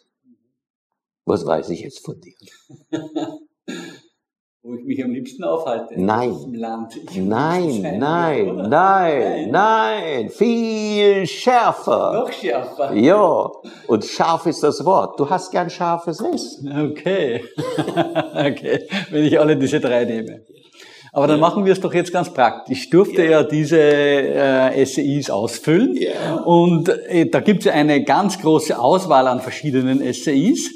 Was 1.25 1.45
weiß 1.45 1.69
ich 1.69 1.81
jetzt 1.81 2.03
von 2.05 2.19
dir? 2.21 2.33
Wo 4.61 4.75
ich 4.75 4.85
mich 4.85 5.03
am 5.03 5.11
liebsten 5.11 5.43
aufhalte. 5.43 5.95
Nein. 5.99 6.35
Nein, 6.51 6.87
nein, 7.27 7.99
nein, 7.99 8.55
nein, 8.69 9.51
nein, 9.51 10.29
viel 10.29 11.25
schärfer. 11.27 12.13
Noch 12.13 12.31
schärfer. 12.31 12.93
Ja. 12.93 13.51
Und 13.87 14.05
scharf 14.05 14.45
ist 14.45 14.63
das 14.63 14.83
Wort. 14.85 15.19
Du 15.19 15.29
hast 15.29 15.51
gern 15.51 15.69
scharfes 15.69 16.21
Essen. 16.21 16.91
Okay. 16.91 17.43
okay. 18.33 18.87
Wenn 19.11 19.25
ich 19.25 19.39
alle 19.39 19.57
diese 19.57 19.79
drei 19.79 20.05
nehme. 20.05 20.45
Aber 21.11 21.27
dann 21.27 21.39
machen 21.39 21.65
wir 21.65 21.73
es 21.73 21.79
doch 21.79 21.93
jetzt 21.93 22.13
ganz 22.13 22.33
praktisch. 22.33 22.83
Ich 22.83 22.89
durfte 22.89 23.23
ja, 23.23 23.31
ja 23.31 23.43
diese 23.43 23.79
äh, 23.79 24.85
SEIs 24.85 25.29
ausfüllen. 25.29 25.95
Ja. 25.95 26.35
Und 26.45 26.89
äh, 26.89 27.29
da 27.29 27.39
gibt 27.39 27.65
es 27.65 27.71
eine 27.71 28.03
ganz 28.03 28.39
große 28.39 28.77
Auswahl 28.77 29.27
an 29.27 29.41
verschiedenen 29.41 29.99
SEIs. 30.13 30.69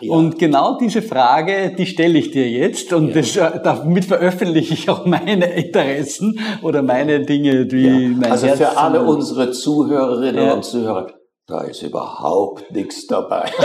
Ja. 0.00 0.12
Und 0.12 0.38
genau 0.38 0.76
diese 0.76 1.00
Frage, 1.00 1.74
die 1.76 1.86
stelle 1.86 2.18
ich 2.18 2.30
dir 2.30 2.48
jetzt 2.48 2.92
und 2.92 3.08
ja. 3.08 3.14
das, 3.14 3.36
äh, 3.36 3.60
damit 3.62 4.04
veröffentliche 4.04 4.74
ich 4.74 4.90
auch 4.90 5.06
meine 5.06 5.54
Interessen 5.54 6.38
oder 6.62 6.82
meine 6.82 7.20
Dinge, 7.20 7.64
die 7.64 7.86
ja. 7.86 8.08
mein 8.14 8.30
Also 8.30 8.48
Herz 8.48 8.58
für 8.58 8.76
alle 8.76 9.02
unsere 9.02 9.52
Zuhörerinnen 9.52 10.50
und 10.50 10.64
Zuhörer, 10.64 11.12
da 11.46 11.62
ist 11.62 11.82
überhaupt 11.82 12.70
nichts 12.72 13.06
dabei. 13.06 13.50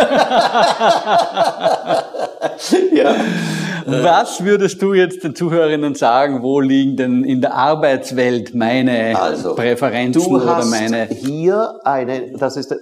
ja. 2.94 3.16
Was 3.86 4.44
würdest 4.44 4.82
du 4.82 4.94
jetzt 4.94 5.24
den 5.24 5.36
Zuhörerinnen 5.36 5.96
sagen, 5.96 6.42
wo 6.44 6.60
liegen 6.60 6.96
denn 6.98 7.24
in 7.24 7.42
der 7.42 7.56
Arbeitswelt 7.56 8.54
meine 8.54 9.20
also, 9.20 9.56
Präferenzen 9.56 10.24
du 10.24 10.40
hast 10.40 10.44
oder 10.44 10.66
meine? 10.66 11.06
Hier 11.08 11.80
eine, 11.84 12.34
das 12.38 12.58
ist, 12.58 12.72
äh, 12.72 12.76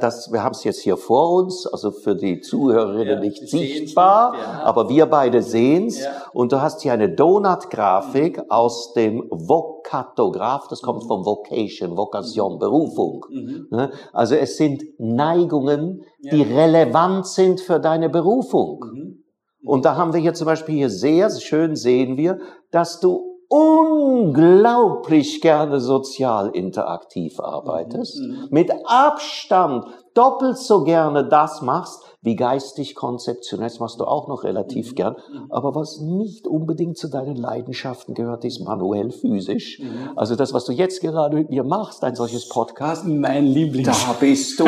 das, 0.00 0.32
wir 0.32 0.42
haben 0.42 0.52
es 0.52 0.64
jetzt 0.64 0.80
hier 0.80 0.96
vor 0.96 1.32
uns, 1.34 1.66
also 1.66 1.90
für 1.90 2.14
die 2.14 2.40
Zuhörerinnen 2.40 3.14
ja, 3.14 3.20
nicht 3.20 3.48
sichtbar, 3.48 4.34
ja. 4.34 4.62
aber 4.64 4.88
wir 4.88 5.06
beide 5.06 5.42
sehen 5.42 5.86
es. 5.86 6.02
Ja. 6.02 6.10
Und 6.32 6.52
du 6.52 6.60
hast 6.60 6.82
hier 6.82 6.92
eine 6.92 7.08
Donut-Grafik 7.08 8.38
mhm. 8.38 8.50
aus 8.50 8.92
dem 8.94 9.24
Vokatograph, 9.30 10.68
das 10.68 10.82
kommt 10.82 11.04
vom 11.04 11.24
Vocation, 11.24 11.96
Vokation, 11.96 12.54
mhm. 12.54 12.58
Berufung. 12.58 13.26
Mhm. 13.30 13.66
Ne? 13.70 13.90
Also 14.12 14.34
es 14.34 14.56
sind 14.56 14.82
Neigungen, 14.98 16.02
die 16.22 16.42
relevant 16.42 17.26
sind 17.26 17.60
für 17.60 17.80
deine 17.80 18.08
Berufung. 18.08 18.84
Mhm. 18.92 19.23
Und 19.64 19.84
da 19.84 19.96
haben 19.96 20.12
wir 20.12 20.20
hier 20.20 20.34
zum 20.34 20.46
Beispiel 20.46 20.74
hier 20.74 20.90
sehr 20.90 21.30
schön 21.30 21.74
sehen 21.74 22.16
wir, 22.16 22.38
dass 22.70 23.00
du 23.00 23.34
unglaublich 23.48 25.40
gerne 25.40 25.80
sozial 25.80 26.50
interaktiv 26.50 27.40
arbeitest, 27.40 28.20
mhm. 28.20 28.48
mit 28.50 28.70
Abstand 28.84 29.86
doppelt 30.14 30.58
so 30.58 30.84
gerne 30.84 31.28
das 31.28 31.62
machst, 31.62 32.02
wie 32.22 32.36
geistig 32.36 32.94
konzeptionell, 32.94 33.68
das 33.68 33.80
machst 33.80 34.00
du 34.00 34.04
auch 34.04 34.28
noch 34.28 34.44
relativ 34.44 34.92
mhm. 34.92 34.94
gern, 34.94 35.16
aber 35.50 35.74
was 35.74 36.00
nicht 36.00 36.46
unbedingt 36.46 36.96
zu 36.96 37.08
deinen 37.08 37.36
Leidenschaften 37.36 38.14
gehört, 38.14 38.46
ist 38.46 38.60
manuell 38.60 39.10
physisch. 39.10 39.78
Mhm. 39.78 40.16
Also 40.16 40.34
das, 40.34 40.54
was 40.54 40.64
du 40.64 40.72
jetzt 40.72 41.02
gerade 41.02 41.36
mit 41.36 41.50
mir 41.50 41.64
machst, 41.64 42.02
ein 42.02 42.14
solches 42.14 42.48
Podcast, 42.48 43.04
mein 43.04 43.44
Liebling. 43.44 43.84
Da 43.84 44.16
bist 44.18 44.58
du 44.58 44.64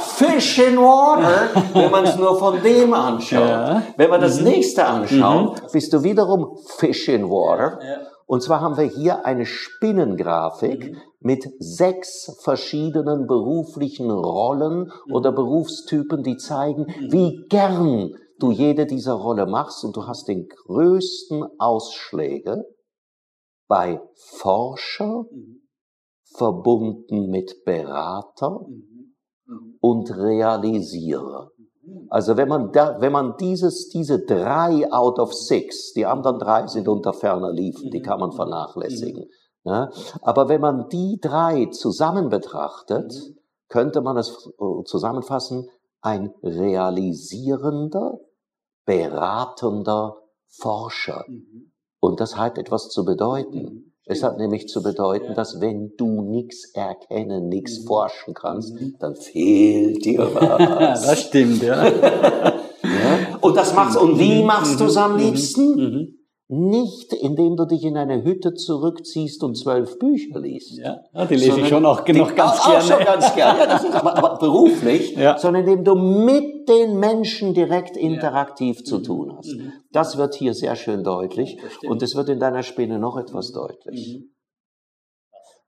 Fish 0.00 0.58
in 0.58 0.76
Water, 0.76 1.62
wenn 1.72 1.90
man 1.90 2.04
es 2.04 2.16
nur 2.16 2.36
von 2.36 2.60
dem 2.60 2.92
anschaut. 2.92 3.48
Ja. 3.48 3.82
Wenn 3.96 4.10
man 4.10 4.20
das 4.20 4.38
mhm. 4.38 4.48
nächste 4.48 4.84
anschaut, 4.84 5.62
mhm. 5.62 5.66
bist 5.72 5.92
du 5.92 6.02
wiederum 6.02 6.56
Fish 6.78 7.08
in 7.08 7.30
Water. 7.30 7.78
Ja. 7.80 7.98
Und 8.28 8.42
zwar 8.42 8.60
haben 8.60 8.76
wir 8.76 8.84
hier 8.84 9.24
eine 9.24 9.46
Spinnengrafik 9.46 10.92
mhm. 10.92 10.98
mit 11.20 11.48
sechs 11.60 12.38
verschiedenen 12.42 13.26
beruflichen 13.26 14.10
Rollen 14.10 14.80
mhm. 14.80 15.14
oder 15.14 15.32
Berufstypen, 15.32 16.22
die 16.22 16.36
zeigen, 16.36 16.82
mhm. 16.82 17.10
wie 17.10 17.46
gern 17.48 18.14
du 18.38 18.50
jede 18.50 18.84
dieser 18.84 19.14
Rolle 19.14 19.46
machst 19.46 19.82
und 19.82 19.96
du 19.96 20.06
hast 20.06 20.28
den 20.28 20.46
größten 20.46 21.42
Ausschläge 21.58 22.64
bei 23.66 23.98
Forscher, 24.36 25.24
mhm. 25.30 25.62
verbunden 26.36 27.30
mit 27.30 27.64
Berater 27.64 28.60
mhm. 28.68 29.14
Mhm. 29.46 29.78
und 29.80 30.14
Realisierer. 30.14 31.50
Also 32.10 32.36
wenn 32.36 32.48
man 32.48 32.72
da, 32.72 33.00
wenn 33.00 33.12
man 33.12 33.36
dieses, 33.38 33.88
diese 33.88 34.24
drei 34.24 34.90
out 34.92 35.18
of 35.18 35.34
six, 35.34 35.92
die 35.92 36.06
anderen 36.06 36.38
drei 36.38 36.66
sind 36.66 36.88
unter 36.88 37.12
ferner 37.12 37.52
Liefen, 37.52 37.90
die 37.90 38.00
kann 38.00 38.20
man 38.20 38.32
vernachlässigen. 38.32 39.26
Ja? 39.64 39.90
Aber 40.22 40.48
wenn 40.48 40.60
man 40.60 40.88
die 40.88 41.18
drei 41.20 41.66
zusammen 41.66 42.28
betrachtet, 42.28 43.12
könnte 43.68 44.00
man 44.00 44.16
es 44.16 44.48
äh, 44.58 44.84
zusammenfassen, 44.84 45.68
ein 46.00 46.32
realisierender, 46.42 48.18
beratender 48.86 50.16
Forscher. 50.46 51.24
Und 52.00 52.20
das 52.20 52.36
hat 52.36 52.56
etwas 52.56 52.88
zu 52.88 53.04
bedeuten. 53.04 53.87
Es 54.10 54.22
hat 54.22 54.38
nämlich 54.38 54.68
zu 54.68 54.82
bedeuten, 54.82 55.34
dass 55.34 55.60
wenn 55.60 55.92
du 55.98 56.22
nichts 56.22 56.70
erkennen, 56.72 57.48
nichts 57.48 57.80
mhm. 57.80 57.86
forschen 57.86 58.32
kannst, 58.32 58.74
mhm. 58.74 58.96
dann 58.98 59.14
fehlt 59.14 60.02
dir 60.04 60.20
was. 60.34 61.06
das 61.06 61.22
stimmt, 61.24 61.62
ja. 61.62 61.86
ja. 61.86 61.92
Und 63.42 63.54
das 63.54 63.74
machst, 63.74 63.98
und 63.98 64.18
wie 64.18 64.40
mhm. 64.40 64.46
machst 64.46 64.80
du 64.80 64.84
es 64.84 64.96
am 64.96 65.16
liebsten? 65.16 66.17
Nicht, 66.50 67.12
indem 67.12 67.56
du 67.56 67.66
dich 67.66 67.84
in 67.84 67.98
eine 67.98 68.24
Hütte 68.24 68.54
zurückziehst 68.54 69.44
und 69.44 69.54
zwölf 69.54 69.98
Bücher 69.98 70.40
liest. 70.40 70.78
Ja, 70.78 71.02
die 71.26 71.34
lese 71.34 71.60
ich 71.60 71.68
schon 71.68 71.84
auch 71.84 71.98
noch 71.98 72.04
ganz 72.06 72.64
gerne. 72.64 72.78
Auch 72.78 72.80
schon 72.80 73.04
ganz 73.04 73.34
gerne, 73.34 73.58
ja, 73.60 73.66
das 73.66 73.84
ist 73.84 73.94
aber, 73.94 74.16
aber 74.16 74.38
beruflich, 74.38 75.14
ja. 75.16 75.36
sondern 75.36 75.68
indem 75.68 75.84
du 75.84 75.94
mit 75.94 76.66
den 76.70 76.98
Menschen 76.98 77.52
direkt 77.52 77.98
interaktiv 77.98 78.78
ja. 78.78 78.84
zu 78.84 79.00
tun 79.00 79.36
hast. 79.36 79.58
Mhm. 79.58 79.74
Das 79.92 80.16
wird 80.16 80.36
hier 80.36 80.54
sehr 80.54 80.74
schön 80.74 81.04
deutlich 81.04 81.58
und 81.86 82.02
es 82.02 82.14
wird 82.16 82.30
in 82.30 82.40
deiner 82.40 82.62
Spinne 82.62 82.98
noch 82.98 83.18
etwas 83.18 83.52
deutlich. 83.52 84.16
Mhm. 84.16 84.30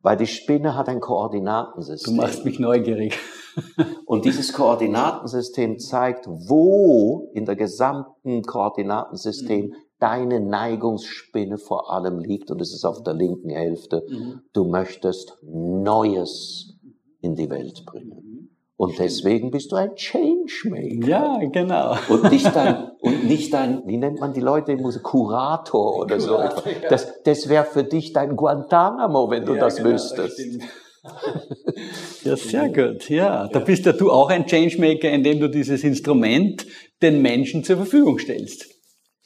Weil 0.01 0.17
die 0.17 0.27
Spinne 0.27 0.77
hat 0.77 0.89
ein 0.89 1.01
Koordinatensystem. 1.01 2.17
Du 2.17 2.23
machst 2.23 2.47
mich 2.47 2.59
neugierig. 2.59 3.19
Und 4.07 4.25
dieses 4.25 4.55
Koordinatensystem 4.55 5.79
zeigt, 5.79 6.27
wo 6.27 7.29
in 7.35 7.45
der 7.45 7.57
gesamten 7.57 8.43
Koordinatensystem 8.43 9.67
mhm 9.67 9.75
deine 10.01 10.41
Neigungsspinne 10.41 11.59
vor 11.59 11.93
allem 11.93 12.19
liegt 12.19 12.51
und 12.51 12.61
es 12.61 12.73
ist 12.73 12.85
auf 12.85 13.03
der 13.03 13.15
linken 13.15 13.51
Hälfte. 13.51 14.05
Mhm. 14.09 14.41
Du 14.53 14.65
möchtest 14.65 15.39
Neues 15.43 16.75
in 17.21 17.35
die 17.35 17.51
Welt 17.51 17.85
bringen. 17.87 18.57
Und 18.77 18.99
deswegen 18.99 19.51
bist 19.51 19.73
du 19.73 19.77
ein 19.77 19.95
Changemaker. 19.95 21.07
Ja, 21.07 21.39
genau. 21.53 21.97
Und 22.09 22.31
nicht 22.31 22.57
ein, 22.57 22.93
und 23.01 23.25
nicht 23.27 23.55
ein, 23.55 23.83
wie 23.85 23.99
nennt 23.99 24.21
man 24.21 24.33
die 24.33 24.41
Leute 24.41 24.73
im 24.73 24.81
Musik, 24.81 25.03
Kurator 25.03 25.99
oder 25.99 26.17
Kurator, 26.17 26.63
so. 26.63 26.71
Ja. 26.71 26.89
Das, 26.89 27.23
das 27.23 27.51
wäre 27.51 27.67
für 27.67 27.85
dich 27.85 28.15
dein 28.15 28.37
Guantanamo, 28.37 29.29
wenn 29.29 29.45
du 29.45 29.53
ja, 29.53 29.61
das 29.61 29.77
genau, 29.77 29.91
wüsstest. 29.91 30.41
Das 30.41 30.61
ja, 32.25 32.37
sehr 32.37 32.69
gut. 32.71 33.11
Ja, 33.11 33.49
da 33.49 33.59
bist 33.59 33.85
ja 33.85 33.93
du 33.93 34.11
auch 34.11 34.31
ein 34.31 34.47
Changemaker, 34.47 35.11
indem 35.11 35.41
du 35.41 35.51
dieses 35.51 35.85
Instrument 35.85 36.67
den 37.03 37.21
Menschen 37.21 37.63
zur 37.65 37.77
Verfügung 37.77 38.19
stellst. 38.19 38.80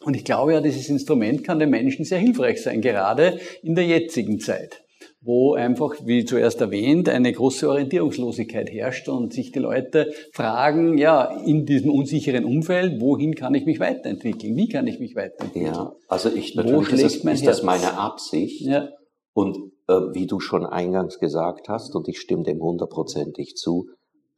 Und 0.04 0.14
ich 0.14 0.24
glaube 0.24 0.52
ja, 0.52 0.60
dieses 0.60 0.88
Instrument 0.88 1.44
kann 1.44 1.58
den 1.58 1.70
Menschen 1.70 2.04
sehr 2.04 2.18
hilfreich 2.18 2.62
sein, 2.62 2.80
gerade 2.80 3.38
in 3.62 3.74
der 3.74 3.86
jetzigen 3.86 4.40
Zeit 4.40 4.84
wo 5.24 5.54
einfach, 5.54 5.94
wie 6.04 6.24
zuerst 6.24 6.60
erwähnt, 6.60 7.08
eine 7.08 7.32
große 7.32 7.68
Orientierungslosigkeit 7.68 8.70
herrscht 8.70 9.08
und 9.08 9.32
sich 9.32 9.52
die 9.52 9.58
Leute 9.58 10.12
fragen, 10.32 10.98
ja, 10.98 11.24
in 11.44 11.64
diesem 11.64 11.90
unsicheren 11.90 12.44
Umfeld, 12.44 13.00
wohin 13.00 13.34
kann 13.34 13.54
ich 13.54 13.64
mich 13.64 13.80
weiterentwickeln? 13.80 14.54
Wie 14.54 14.68
kann 14.68 14.86
ich 14.86 15.00
mich 15.00 15.16
weiterentwickeln? 15.16 15.74
Ja, 15.74 15.94
also 16.08 16.28
ich 16.28 16.54
natürlich 16.54 16.92
ist, 16.92 17.24
das, 17.24 17.34
ist 17.34 17.46
das 17.46 17.62
meine 17.62 17.98
Absicht. 17.98 18.66
Ja. 18.66 18.90
Und 19.32 19.56
äh, 19.88 19.94
wie 20.12 20.26
du 20.26 20.40
schon 20.40 20.66
eingangs 20.66 21.18
gesagt 21.18 21.68
hast, 21.68 21.94
und 21.96 22.06
ich 22.06 22.20
stimme 22.20 22.42
dem 22.42 22.60
hundertprozentig 22.60 23.56
zu, 23.56 23.88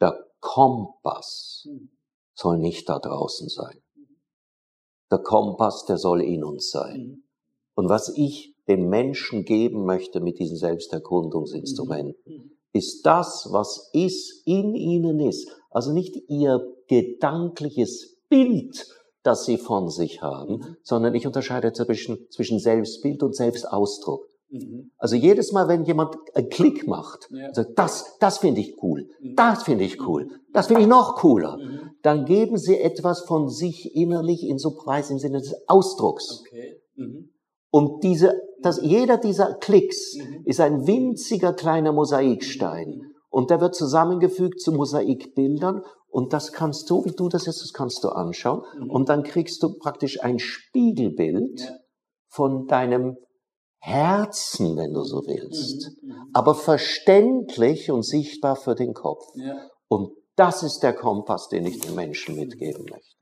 der 0.01 0.17
Kompass 0.41 1.65
hm. 1.67 1.91
soll 2.35 2.59
nicht 2.59 2.89
da 2.89 3.01
draußen 3.01 3.49
sein. 3.49 3.81
Der 5.11 5.19
Kompass, 5.19 5.85
der 5.87 5.99
soll 5.99 6.23
in 6.23 6.45
uns 6.45 6.71
sein. 6.71 7.01
Mhm. 7.01 7.23
Und 7.75 7.89
was 7.89 8.13
ich 8.17 8.55
dem 8.69 8.89
Menschen 8.89 9.45
geben 9.45 9.85
möchte 9.85 10.21
mit 10.21 10.39
diesen 10.39 10.57
Selbsterkundungsinstrumenten, 10.57 12.15
mhm. 12.25 12.35
mhm. 12.35 12.51
ist 12.73 13.05
das, 13.07 13.49
was 13.51 13.91
ist, 13.93 14.47
in 14.47 14.75
ihnen 14.75 15.21
ist. 15.21 15.49
Also 15.71 15.93
nicht 15.93 16.17
ihr 16.29 16.67
gedankliches 16.89 18.19
Bild, 18.29 18.87
das 19.23 19.45
sie 19.45 19.59
von 19.59 19.89
sich 19.89 20.23
haben, 20.23 20.77
sondern 20.83 21.15
ich 21.15 21.27
unterscheide 21.27 21.73
zwischen, 21.73 22.31
zwischen 22.31 22.59
Selbstbild 22.59 23.23
und 23.23 23.35
Selbstausdruck. 23.35 24.29
Mhm. 24.49 24.91
Also 24.99 25.17
jedes 25.17 25.53
Mal, 25.53 25.69
wenn 25.69 25.85
jemand 25.85 26.17
einen 26.35 26.49
Klick 26.49 26.87
macht, 26.87 27.29
ja. 27.31 27.53
sagt, 27.53 27.79
das, 27.79 28.17
das 28.21 28.39
finde 28.39 28.61
ich 28.61 28.83
cool, 28.83 29.09
mhm. 29.21 29.35
das 29.35 29.65
finde 29.65 29.85
ich 29.85 30.07
cool, 30.07 30.27
mhm. 30.27 30.31
das 30.53 30.69
finde 30.69 30.83
ich 30.83 30.89
noch 30.89 31.17
cooler, 31.17 31.57
mhm. 31.57 31.91
dann 32.03 32.25
geben 32.25 32.57
sie 32.57 32.79
etwas 32.79 33.23
von 33.23 33.49
sich 33.49 33.95
innerlich 33.95 34.45
in 34.45 34.59
so 34.59 34.75
Preis 34.75 35.11
im 35.11 35.19
Sinne 35.19 35.39
des 35.39 35.55
Ausdrucks. 35.67 36.43
Okay. 36.47 36.81
Mhm. 36.95 37.31
Und 37.71 38.05
diese, 38.05 38.41
dass 38.63 38.81
jeder 38.81 39.19
dieser 39.19 39.55
Klicks 39.55 40.17
mhm. 40.17 40.43
ist 40.45 40.61
ein 40.61 40.87
winziger 40.87 41.53
kleiner 41.53 41.93
Mosaikstein. 41.93 43.03
Und 43.29 43.51
der 43.51 43.61
wird 43.61 43.75
zusammengefügt 43.75 44.63
zu 44.63 44.73
Mosaikbildern. 44.73 45.83
Und 46.09 46.33
das 46.33 46.53
kannst 46.53 46.89
du, 46.89 47.05
wie 47.05 47.13
du 47.13 47.29
das 47.29 47.45
jetzt, 47.45 47.61
das 47.61 47.75
kannst 47.75 48.03
du 48.03 48.09
anschauen. 48.09 48.63
Und 48.89 49.11
dann 49.11 49.25
kriegst 49.25 49.63
du 49.63 49.77
praktisch 49.77 50.23
ein 50.23 50.39
Spiegelbild 50.39 51.61
ja. 51.61 51.77
von 52.29 52.67
deinem 52.67 53.19
Herzen, 53.87 54.77
wenn 54.77 54.93
du 54.93 55.05
so 55.05 55.23
willst, 55.29 55.93
mhm, 56.03 56.09
mhm. 56.09 56.15
aber 56.33 56.57
verständlich 56.57 57.93
und 57.93 58.03
sichtbar 58.03 58.57
für 58.57 58.75
den 58.75 58.95
Kopf. 58.95 59.25
Ja. 59.37 59.55
Und 59.87 60.11
das 60.35 60.65
ist 60.65 60.81
der 60.81 60.93
Kompass, 60.93 61.49
den 61.49 61.67
ich 61.67 61.79
den 61.79 61.95
Menschen 61.95 62.35
mitgeben 62.35 62.85
möchte. 62.91 63.15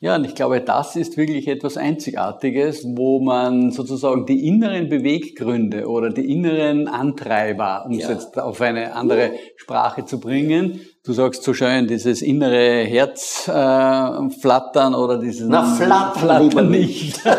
Ja, 0.00 0.16
und 0.16 0.24
ich 0.24 0.34
glaube, 0.34 0.60
das 0.60 0.96
ist 0.96 1.16
wirklich 1.16 1.48
etwas 1.48 1.78
Einzigartiges, 1.78 2.84
wo 2.84 3.20
man 3.20 3.70
sozusagen 3.70 4.26
die 4.26 4.46
inneren 4.48 4.90
Beweggründe 4.90 5.88
oder 5.88 6.10
die 6.10 6.30
inneren 6.30 6.88
Antreiber, 6.88 7.84
um 7.86 7.92
ja. 7.92 8.10
es 8.10 8.12
jetzt 8.12 8.38
auf 8.38 8.60
eine 8.60 8.94
andere 8.94 9.30
Sprache 9.56 10.04
zu 10.04 10.20
bringen, 10.20 10.82
du 11.04 11.14
sagst 11.14 11.42
so 11.42 11.54
schön, 11.54 11.86
dieses 11.86 12.20
innere 12.20 12.84
Herzflattern 12.84 14.92
äh, 14.92 14.96
oder 14.96 15.18
dieses 15.18 15.48
Na, 15.48 15.64
flattern, 15.64 16.18
flattern 16.18 16.70
nicht. 16.70 17.18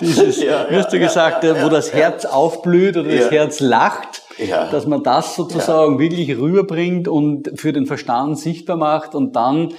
Dieses, 0.00 0.42
ja, 0.42 0.70
ja, 0.70 0.78
hast 0.78 0.92
du 0.92 0.98
gesagt, 0.98 1.44
ja, 1.44 1.62
wo 1.62 1.68
das 1.68 1.92
Herz 1.92 2.24
aufblüht 2.24 2.96
oder 2.96 3.10
das 3.10 3.30
Herz 3.30 3.60
lacht, 3.60 4.22
dass 4.70 4.86
man 4.86 5.02
das 5.02 5.36
sozusagen 5.36 5.98
wirklich 5.98 6.36
rüberbringt 6.36 7.08
und 7.08 7.50
für 7.54 7.72
den 7.72 7.86
Verstand 7.86 8.38
sichtbar 8.38 8.76
macht. 8.76 9.14
Und 9.14 9.36
dann 9.36 9.74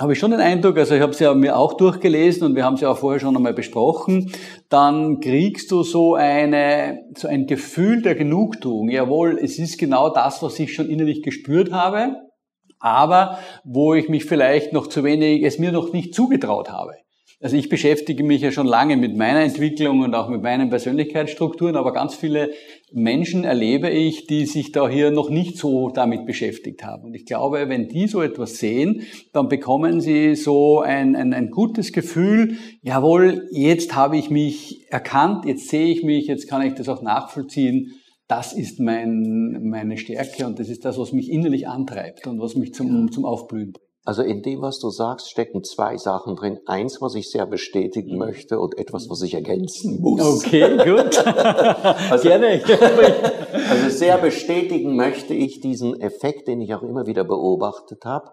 habe 0.00 0.14
ich 0.14 0.18
schon 0.18 0.30
den 0.30 0.40
Eindruck, 0.40 0.78
also 0.78 0.94
ich 0.94 1.02
habe 1.02 1.12
es 1.12 1.18
ja 1.18 1.34
mir 1.34 1.58
auch 1.58 1.74
durchgelesen 1.74 2.44
und 2.46 2.56
wir 2.56 2.64
haben 2.64 2.74
es 2.74 2.80
ja 2.80 2.90
auch 2.90 2.96
vorher 2.96 3.20
schon 3.20 3.36
einmal 3.36 3.52
besprochen, 3.52 4.32
dann 4.70 5.20
kriegst 5.20 5.70
du 5.70 5.82
so 5.82 6.14
eine, 6.14 7.00
so 7.16 7.28
ein 7.28 7.46
Gefühl 7.46 8.00
der 8.00 8.14
Genugtuung. 8.14 8.88
Jawohl, 8.88 9.38
es 9.38 9.58
ist 9.58 9.78
genau 9.78 10.08
das, 10.08 10.42
was 10.42 10.58
ich 10.58 10.72
schon 10.74 10.88
innerlich 10.88 11.22
gespürt 11.22 11.70
habe, 11.70 12.16
aber 12.78 13.38
wo 13.62 13.92
ich 13.92 14.08
mich 14.08 14.24
vielleicht 14.24 14.72
noch 14.72 14.86
zu 14.86 15.04
wenig, 15.04 15.42
es 15.44 15.58
mir 15.58 15.70
noch 15.70 15.92
nicht 15.92 16.14
zugetraut 16.14 16.70
habe. 16.70 16.94
Also 17.42 17.56
ich 17.56 17.70
beschäftige 17.70 18.22
mich 18.22 18.42
ja 18.42 18.52
schon 18.52 18.66
lange 18.66 18.98
mit 18.98 19.16
meiner 19.16 19.40
Entwicklung 19.40 20.00
und 20.00 20.14
auch 20.14 20.28
mit 20.28 20.42
meinen 20.42 20.68
Persönlichkeitsstrukturen, 20.68 21.74
aber 21.74 21.94
ganz 21.94 22.14
viele 22.14 22.50
Menschen 22.92 23.44
erlebe 23.44 23.88
ich, 23.88 24.26
die 24.26 24.44
sich 24.44 24.72
da 24.72 24.86
hier 24.90 25.10
noch 25.10 25.30
nicht 25.30 25.56
so 25.56 25.88
damit 25.88 26.26
beschäftigt 26.26 26.84
haben. 26.84 27.04
Und 27.04 27.14
ich 27.14 27.24
glaube, 27.24 27.70
wenn 27.70 27.88
die 27.88 28.08
so 28.08 28.20
etwas 28.20 28.58
sehen, 28.58 29.06
dann 29.32 29.48
bekommen 29.48 30.02
sie 30.02 30.34
so 30.34 30.80
ein, 30.80 31.16
ein, 31.16 31.32
ein 31.32 31.50
gutes 31.50 31.92
Gefühl, 31.94 32.58
jawohl, 32.82 33.48
jetzt 33.52 33.96
habe 33.96 34.18
ich 34.18 34.28
mich 34.28 34.84
erkannt, 34.90 35.46
jetzt 35.46 35.68
sehe 35.68 35.86
ich 35.86 36.02
mich, 36.02 36.26
jetzt 36.26 36.46
kann 36.46 36.60
ich 36.60 36.74
das 36.74 36.90
auch 36.90 37.00
nachvollziehen. 37.00 37.92
Das 38.28 38.52
ist 38.52 38.80
mein, 38.80 39.62
meine 39.62 39.96
Stärke 39.96 40.46
und 40.46 40.58
das 40.58 40.68
ist 40.68 40.84
das, 40.84 40.98
was 40.98 41.12
mich 41.12 41.30
innerlich 41.30 41.66
antreibt 41.66 42.26
und 42.26 42.38
was 42.38 42.54
mich 42.54 42.74
zum, 42.74 43.10
zum 43.10 43.24
Aufblühen 43.24 43.72
bringt. 43.72 43.89
Also 44.04 44.22
in 44.22 44.42
dem, 44.42 44.62
was 44.62 44.78
du 44.78 44.88
sagst, 44.88 45.30
stecken 45.30 45.62
zwei 45.62 45.98
Sachen 45.98 46.34
drin. 46.34 46.58
Eins, 46.64 47.02
was 47.02 47.14
ich 47.14 47.30
sehr 47.30 47.46
bestätigen 47.46 48.16
möchte 48.16 48.58
und 48.58 48.78
etwas, 48.78 49.10
was 49.10 49.20
ich 49.22 49.34
ergänzen 49.34 50.00
muss. 50.00 50.44
Okay, 50.44 50.76
gut. 50.78 51.26
also, 52.10 52.28
Gerne. 52.28 52.62
also 53.68 53.90
sehr 53.90 54.16
bestätigen 54.16 54.96
möchte 54.96 55.34
ich 55.34 55.60
diesen 55.60 56.00
Effekt, 56.00 56.48
den 56.48 56.62
ich 56.62 56.74
auch 56.74 56.82
immer 56.82 57.06
wieder 57.06 57.24
beobachtet 57.24 58.04
habe. 58.06 58.30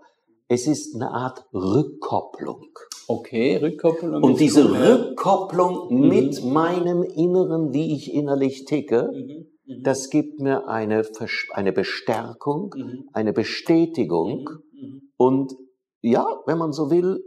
Es 0.47 0.67
ist 0.67 0.95
eine 0.95 1.11
Art 1.11 1.43
Rückkopplung. 1.53 2.69
Okay, 3.09 3.57
Rückkopplung. 3.57 4.23
Und 4.23 4.39
diese 4.39 4.63
gut, 4.63 4.77
Rückkopplung 4.79 5.87
mhm. 5.89 6.07
mit 6.07 6.43
meinem 6.45 7.03
Inneren, 7.03 7.73
wie 7.73 7.93
ich 7.93 8.13
innerlich 8.13 8.63
ticke, 8.63 9.09
mhm. 9.11 9.47
Mhm. 9.67 9.83
das 9.83 10.09
gibt 10.09 10.39
mir 10.39 10.67
eine, 10.67 11.03
eine 11.51 11.73
Bestärkung, 11.73 12.73
mhm. 12.75 13.09
eine 13.11 13.33
Bestätigung 13.33 14.39
mhm. 14.39 14.45
Mhm. 14.45 14.66
Und 15.17 15.55
ja, 16.01 16.25
wenn 16.45 16.57
man 16.57 16.71
so 16.71 16.89
will, 16.89 17.23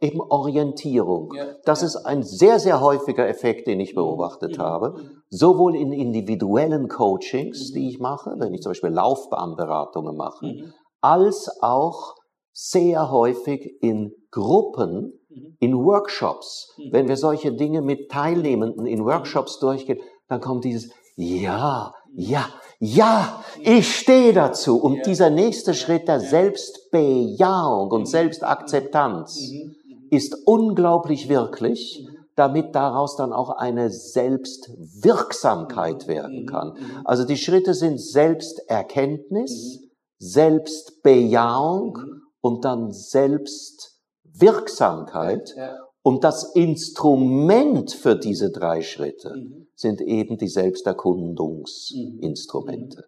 eben 0.00 0.20
Orientierung. 0.20 1.32
Ja, 1.34 1.56
das 1.64 1.80
ja. 1.80 1.88
ist 1.88 1.96
ein 1.96 2.22
sehr, 2.22 2.58
sehr 2.58 2.80
häufiger 2.80 3.28
Effekt, 3.28 3.66
den 3.66 3.80
ich 3.80 3.94
beobachtet 3.94 4.58
mhm. 4.58 4.62
habe, 4.62 4.94
sowohl 5.28 5.74
in 5.74 5.92
individuellen 5.92 6.88
Coachings, 6.88 7.70
mhm. 7.70 7.74
die 7.74 7.88
ich 7.88 7.98
mache, 7.98 8.34
wenn 8.38 8.54
ich 8.54 8.62
zum 8.62 8.70
Beispiel 8.70 8.90
Laufbahnberatungen 8.90 10.16
mache, 10.16 10.46
mhm. 10.46 10.72
als 11.00 11.50
auch 11.62 12.14
sehr 12.52 13.10
häufig 13.10 13.82
in 13.82 14.12
Gruppen, 14.30 15.18
mhm. 15.28 15.56
in 15.58 15.76
Workshops. 15.84 16.74
Mhm. 16.76 16.92
Wenn 16.92 17.08
wir 17.08 17.16
solche 17.16 17.52
Dinge 17.52 17.82
mit 17.82 18.10
Teilnehmenden 18.10 18.86
in 18.86 19.04
Workshops 19.04 19.58
durchgehen, 19.58 20.00
dann 20.28 20.40
kommt 20.40 20.64
dieses, 20.64 20.90
ja, 21.22 21.94
ja, 22.14 22.48
ja, 22.80 23.44
ich 23.60 23.96
stehe 23.96 24.32
dazu. 24.32 24.76
Und 24.76 24.96
ja. 24.96 25.02
dieser 25.04 25.30
nächste 25.30 25.72
Schritt 25.72 26.08
der 26.08 26.18
Selbstbejahung 26.20 27.92
und 27.92 28.00
mhm. 28.00 28.06
Selbstakzeptanz 28.06 29.40
mhm. 29.40 29.76
Mhm. 29.86 30.08
ist 30.10 30.36
unglaublich 30.46 31.28
wirklich, 31.28 32.04
damit 32.34 32.74
daraus 32.74 33.14
dann 33.16 33.32
auch 33.32 33.50
eine 33.50 33.90
Selbstwirksamkeit 33.90 36.08
werden 36.08 36.46
kann. 36.46 36.72
Also 37.04 37.24
die 37.24 37.36
Schritte 37.36 37.74
sind 37.74 38.00
Selbsterkenntnis, 38.00 39.78
Selbstbejahung 40.18 41.98
und 42.40 42.64
dann 42.64 42.90
Selbstwirksamkeit. 42.90 45.54
Und 46.04 46.24
das 46.24 46.56
Instrument 46.56 47.92
für 47.92 48.16
diese 48.16 48.50
drei 48.50 48.82
Schritte. 48.82 49.36
Sind 49.82 50.00
eben 50.00 50.38
die 50.38 50.48
Selbsterkundungsinstrumente. 50.48 52.98
Mhm. 52.98 53.04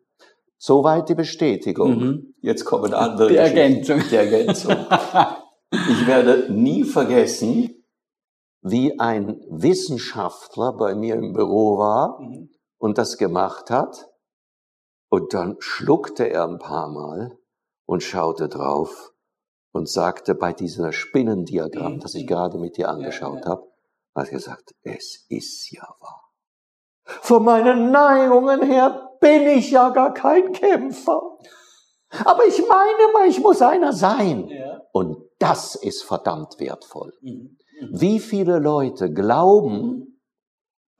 Soweit 0.59 1.09
die 1.09 1.15
Bestätigung. 1.15 1.99
Mhm. 1.99 2.35
Jetzt 2.41 2.67
kommen 2.67 2.93
andere 2.93 3.29
die 3.29 3.37
Ergänzung. 3.37 4.03
Die 4.11 4.17
Ergänzung. 4.17 4.73
ich 5.71 6.07
werde 6.07 6.53
nie 6.53 6.85
vergessen, 6.85 7.71
wie 8.61 8.99
ein 8.99 9.41
Wissenschaftler 9.49 10.75
bei 10.75 10.95
mir 10.95 11.15
im 11.17 11.33
Büro 11.33 11.79
war 11.79 12.21
mhm. 12.21 12.51
und 12.79 12.99
das 12.99 13.17
gemacht 13.19 13.71
hat. 13.71 14.11
Und 15.11 15.33
dann 15.33 15.57
schluckte 15.61 16.29
er 16.29 16.47
ein 16.49 16.59
paar 16.59 16.91
Mal 16.91 17.39
und 17.87 18.03
schaute 18.03 18.49
drauf 18.49 19.13
und 19.73 19.89
sagte 19.89 20.35
bei 20.35 20.53
dieser 20.53 20.93
Spinnendiagramm, 20.93 22.01
das 22.01 22.15
ich 22.15 22.27
gerade 22.27 22.59
mit 22.59 22.77
dir 22.79 22.89
angeschaut 22.89 23.41
ja, 23.41 23.43
ja. 23.43 23.51
habe, 23.51 23.69
hat 24.15 24.31
gesagt, 24.31 24.75
es 24.83 25.27
ist 25.29 25.71
ja 25.71 25.87
wahr. 26.01 26.24
Von 27.05 27.45
meinen 27.45 27.91
Neigungen 27.91 28.63
her 28.63 29.11
bin 29.21 29.47
ich 29.49 29.71
ja 29.71 29.91
gar 29.91 30.15
kein 30.15 30.53
Kämpfer. 30.53 31.39
Aber 32.25 32.47
ich 32.47 32.59
meine 32.61 33.13
mal, 33.13 33.29
ich 33.29 33.41
muss 33.41 33.61
einer 33.61 33.93
sein. 33.93 34.49
Ja. 34.49 34.81
Und 34.93 35.17
das 35.39 35.75
ist 35.75 36.05
verdammt 36.05 36.59
wertvoll. 36.59 37.13
Mhm. 37.21 37.31
Mhm. 37.81 38.01
Wie 38.01 38.21
viele 38.21 38.59
Leute 38.59 39.13
glauben, 39.13 39.81
mhm. 39.81 40.07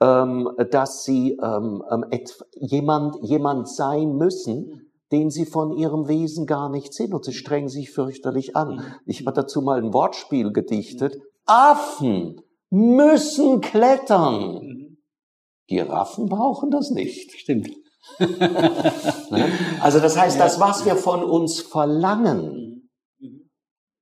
ähm, 0.01 0.49
dass 0.71 1.03
sie 1.03 1.37
ähm, 1.41 1.83
ähm 1.89 2.05
jemand, 2.53 3.17
jemand 3.21 3.69
sein 3.69 4.15
müssen, 4.15 4.67
mhm 4.67 4.85
den 5.11 5.29
sie 5.29 5.45
von 5.45 5.71
ihrem 5.71 6.07
Wesen 6.07 6.45
gar 6.45 6.69
nicht 6.69 6.93
sind 6.93 7.13
und 7.13 7.23
sie 7.23 7.33
strengen 7.33 7.69
sich 7.69 7.91
fürchterlich 7.91 8.55
an. 8.55 8.83
Ich 9.05 9.25
habe 9.25 9.33
dazu 9.33 9.61
mal 9.61 9.81
ein 9.81 9.93
Wortspiel 9.93 10.51
gedichtet. 10.51 11.21
Affen 11.45 12.41
müssen 12.69 13.61
klettern. 13.61 14.84
Giraffen 15.67 16.27
brauchen 16.27 16.71
das 16.71 16.91
nicht. 16.91 17.31
Stimmt. 17.31 17.69
Ne? 18.19 19.51
also 19.81 19.99
das 19.99 20.15
heißt, 20.15 20.39
das, 20.39 20.59
was 20.59 20.85
wir 20.85 20.95
von 20.95 21.23
uns 21.23 21.59
verlangen, 21.59 22.91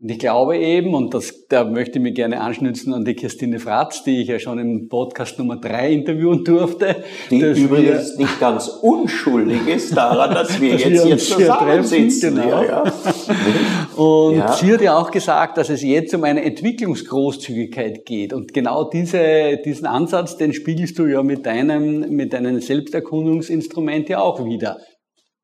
Und 0.00 0.10
ich 0.10 0.18
glaube 0.18 0.58
eben, 0.58 0.92
und 0.92 1.14
das, 1.14 1.46
da 1.48 1.64
möchte 1.64 1.98
ich 1.98 2.02
mich 2.02 2.14
gerne 2.14 2.40
anschnützen 2.40 2.92
an 2.92 3.04
die 3.04 3.14
Christine 3.14 3.60
Fratz, 3.60 4.02
die 4.02 4.22
ich 4.22 4.28
ja 4.28 4.40
schon 4.40 4.58
im 4.58 4.88
Podcast 4.88 5.38
Nummer 5.38 5.56
drei 5.56 5.92
interviewen 5.92 6.42
durfte. 6.44 7.04
Die 7.30 7.38
übrigens 7.38 8.16
nicht 8.16 8.40
ganz 8.40 8.68
unschuldig 8.68 9.68
ist 9.68 9.96
daran, 9.96 10.34
dass 10.34 10.60
wir 10.60 10.72
dass 10.72 10.84
jetzt 10.84 10.92
wir 10.92 11.04
hier 11.04 11.18
zusammensitzen. 11.18 12.34
Genau. 12.34 12.62
Ja, 12.62 12.84
ja. 12.84 12.92
Und 13.96 14.36
ja. 14.36 14.52
sie 14.52 14.72
hat 14.72 14.82
ja 14.82 14.98
auch 14.98 15.12
gesagt, 15.12 15.58
dass 15.58 15.70
es 15.70 15.82
jetzt 15.82 16.12
um 16.12 16.24
eine 16.24 16.42
Entwicklungsgroßzügigkeit 16.42 18.04
geht. 18.04 18.32
Und 18.32 18.52
genau 18.52 18.90
diese, 18.90 19.58
diesen 19.64 19.86
Ansatz, 19.86 20.36
den 20.36 20.52
spiegelst 20.52 20.98
du 20.98 21.06
ja 21.06 21.22
mit 21.22 21.46
deinem, 21.46 22.10
mit 22.10 22.32
deinem 22.32 22.60
Selbsterkundungsinstrument 22.60 24.08
ja 24.08 24.20
auch 24.20 24.44
wieder. 24.44 24.78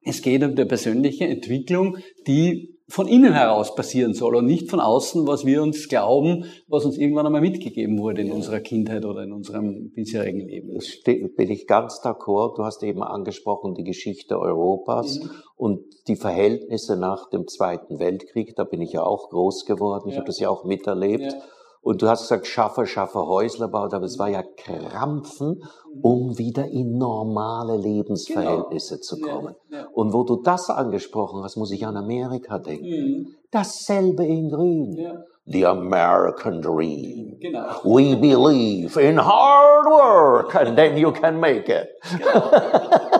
Es 0.03 0.23
geht 0.23 0.43
um 0.43 0.57
die 0.57 0.65
persönliche 0.65 1.27
Entwicklung, 1.27 1.99
die 2.27 2.80
von 2.91 3.07
innen 3.07 3.33
heraus 3.33 3.75
passieren 3.77 4.15
soll 4.15 4.35
und 4.35 4.47
nicht 4.47 4.69
von 4.69 4.81
außen, 4.81 5.27
was 5.27 5.47
wir 5.47 5.63
uns 5.63 5.89
glauben, 5.89 6.47
was 6.67 6.85
uns 6.85 6.99
irgendwann 6.99 7.25
einmal 7.25 7.41
mitgegeben 7.41 7.99
wurde 7.99 8.21
in 8.23 8.33
unserer 8.33 8.59
Kindheit 8.61 9.05
oder 9.05 9.23
in 9.23 9.33
unserem 9.33 9.91
bisherigen 9.93 10.41
Leben. 10.41 10.77
Bin 11.05 11.51
ich 11.51 11.67
ganz 11.69 12.01
d'accord. 12.03 12.57
Du 12.57 12.65
hast 12.65 12.83
eben 12.83 13.03
angesprochen 13.03 13.75
die 13.75 13.85
Geschichte 13.85 14.39
Europas 14.39 15.21
mhm. 15.21 15.31
und 15.57 15.81
die 16.09 16.17
Verhältnisse 16.17 16.97
nach 16.97 17.31
dem 17.31 17.47
Zweiten 17.47 18.01
Weltkrieg. 18.01 18.57
Da 18.57 18.65
bin 18.65 18.83
ich 18.83 18.93
ja 18.93 19.05
auch 19.05 19.31
groß 19.31 19.67
geworden. 19.67 20.09
Ich 20.09 20.15
ja. 20.15 20.21
habe 20.21 20.27
das 20.27 20.41
ja 20.41 20.49
auch 20.49 20.65
miterlebt. 20.65 21.33
Ja. 21.33 21.43
Und 21.83 22.03
du 22.03 22.09
hast 22.09 22.23
gesagt, 22.23 22.47
schaffe, 22.47 22.87
schaffe 22.87 23.27
Häusler 23.27 23.69
baut, 23.69 23.95
aber 23.95 24.05
es 24.05 24.19
war 24.19 24.29
ja 24.29 24.43
Krampfen, 24.43 25.63
um 26.03 26.37
wieder 26.37 26.67
in 26.67 26.99
normale 26.99 27.77
Lebensverhältnisse 27.77 28.97
genau. 28.97 29.03
zu 29.03 29.21
kommen. 29.21 29.55
Ja, 29.71 29.79
ja. 29.79 29.87
Und 29.95 30.13
wo 30.13 30.25
du 30.25 30.37
das 30.37 30.69
angesprochen 30.69 31.43
hast, 31.43 31.57
muss 31.57 31.73
ich 31.73 31.87
an 31.87 31.97
Amerika 31.97 32.59
denken. 32.59 32.87
Mhm. 32.87 33.27
Dasselbe 33.51 34.27
in 34.27 34.51
Grün. 34.51 34.93
Ja. 34.99 35.25
The 35.47 35.67
American 35.67 36.61
Dream. 36.61 37.39
Genau. 37.41 37.83
We 37.83 38.15
believe 38.15 39.01
in 39.01 39.19
hard 39.19 39.87
work 39.87 40.55
and 40.55 40.77
then 40.77 40.97
you 40.99 41.11
can 41.11 41.41
make 41.41 41.69
it. 41.69 41.89
Genau. 42.19 43.11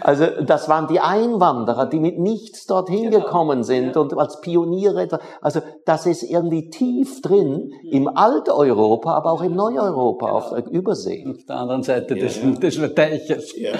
Also 0.00 0.26
das 0.42 0.68
waren 0.68 0.86
die 0.88 1.00
Einwanderer, 1.00 1.86
die 1.86 2.00
mit 2.00 2.18
nichts 2.18 2.66
dorthin 2.66 3.10
genau. 3.10 3.24
gekommen 3.24 3.62
sind 3.64 3.96
und 3.96 4.16
als 4.16 4.40
Pioniere. 4.40 5.08
Also 5.40 5.60
das 5.84 6.06
ist 6.06 6.22
irgendwie 6.22 6.70
tief 6.70 7.22
drin 7.22 7.72
im 7.90 8.08
Alteuropa, 8.08 9.14
aber 9.14 9.32
auch 9.32 9.42
im 9.42 9.54
Neueuropa 9.54 10.26
genau. 10.26 10.38
auf 10.38 10.50
der 10.50 10.70
Übersee. 10.70 11.26
Auf 11.28 11.44
der 11.46 11.56
anderen 11.56 11.82
Seite 11.82 12.16
ja, 12.16 12.24
des, 12.24 12.40
des 12.60 12.94
Teiches. 12.94 13.54
Ja, 13.56 13.72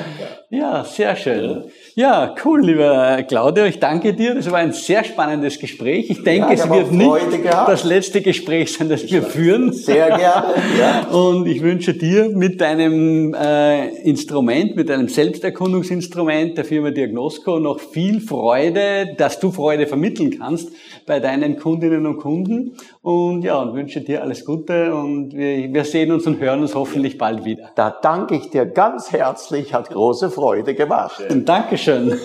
ja. 0.50 0.85
sehr 0.85 1.16
schön. 1.16 1.64
Ja, 1.94 2.35
cool, 2.44 2.64
lieber 2.64 3.22
Claudio. 3.24 3.64
Ich 3.64 3.80
danke 3.80 4.14
dir. 4.14 4.35
Das 4.35 4.50
war 4.50 4.59
ein 4.59 4.72
sehr 4.72 5.04
spannendes 5.04 5.59
Gespräch. 5.59 6.11
Ich 6.11 6.22
denke, 6.22 6.54
es 6.54 6.68
wird 6.68 6.92
nicht 6.92 7.42
gehabt. 7.42 7.68
das 7.68 7.85
letzte 7.85 8.20
Gespräch 8.20 8.72
sein, 8.72 8.88
das 8.88 9.11
wir 9.11 9.22
führen. 9.22 9.72
Sehr 9.72 10.09
gerne. 10.09 10.54
Ja. 10.78 11.06
Und 11.11 11.46
ich 11.46 11.62
wünsche 11.62 11.94
dir 11.94 12.28
mit 12.30 12.61
deinem 12.61 13.35
äh, 13.35 13.88
Instrument, 14.02 14.76
mit 14.76 14.88
deinem 14.88 15.09
Selbsterkundungsinstrument, 15.09 16.11
Instrument 16.20 16.59
der 16.59 16.66
Firma 16.66 16.90
Diagnosco 16.90 17.59
noch 17.59 17.80
viel 17.80 18.20
Freude, 18.20 19.14
dass 19.16 19.40
du 19.40 19.50
Freude 19.50 19.87
vermitteln 19.87 20.38
kannst 20.38 20.70
bei 21.06 21.18
deinen 21.18 21.56
Kundinnen 21.56 22.04
und 22.04 22.18
Kunden. 22.18 22.76
Und 23.00 23.40
ja, 23.42 23.56
und 23.56 23.74
wünsche 23.74 24.02
dir 24.02 24.22
alles 24.22 24.44
Gute 24.44 24.94
und 24.94 25.33
wir, 25.33 25.72
wir 25.72 25.85
sehen 25.85 26.12
uns 26.12 26.26
und 26.26 26.38
hören 26.38 26.61
uns 26.61 26.74
hoffentlich 26.74 27.16
bald 27.16 27.46
wieder. 27.46 27.70
Da 27.74 27.88
danke 28.02 28.37
ich 28.37 28.50
dir 28.50 28.66
ganz 28.66 29.12
herzlich, 29.12 29.72
hat 29.72 29.88
große 29.88 30.30
Freude 30.30 30.74
gemacht. 30.74 31.22
Und 31.30 31.48
Dankeschön. 31.48 32.18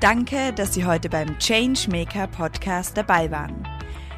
Danke, 0.00 0.54
dass 0.56 0.72
Sie 0.72 0.86
heute 0.86 1.10
beim 1.10 1.38
Changemaker 1.38 2.28
Podcast 2.28 2.96
dabei 2.96 3.30
waren. 3.30 3.71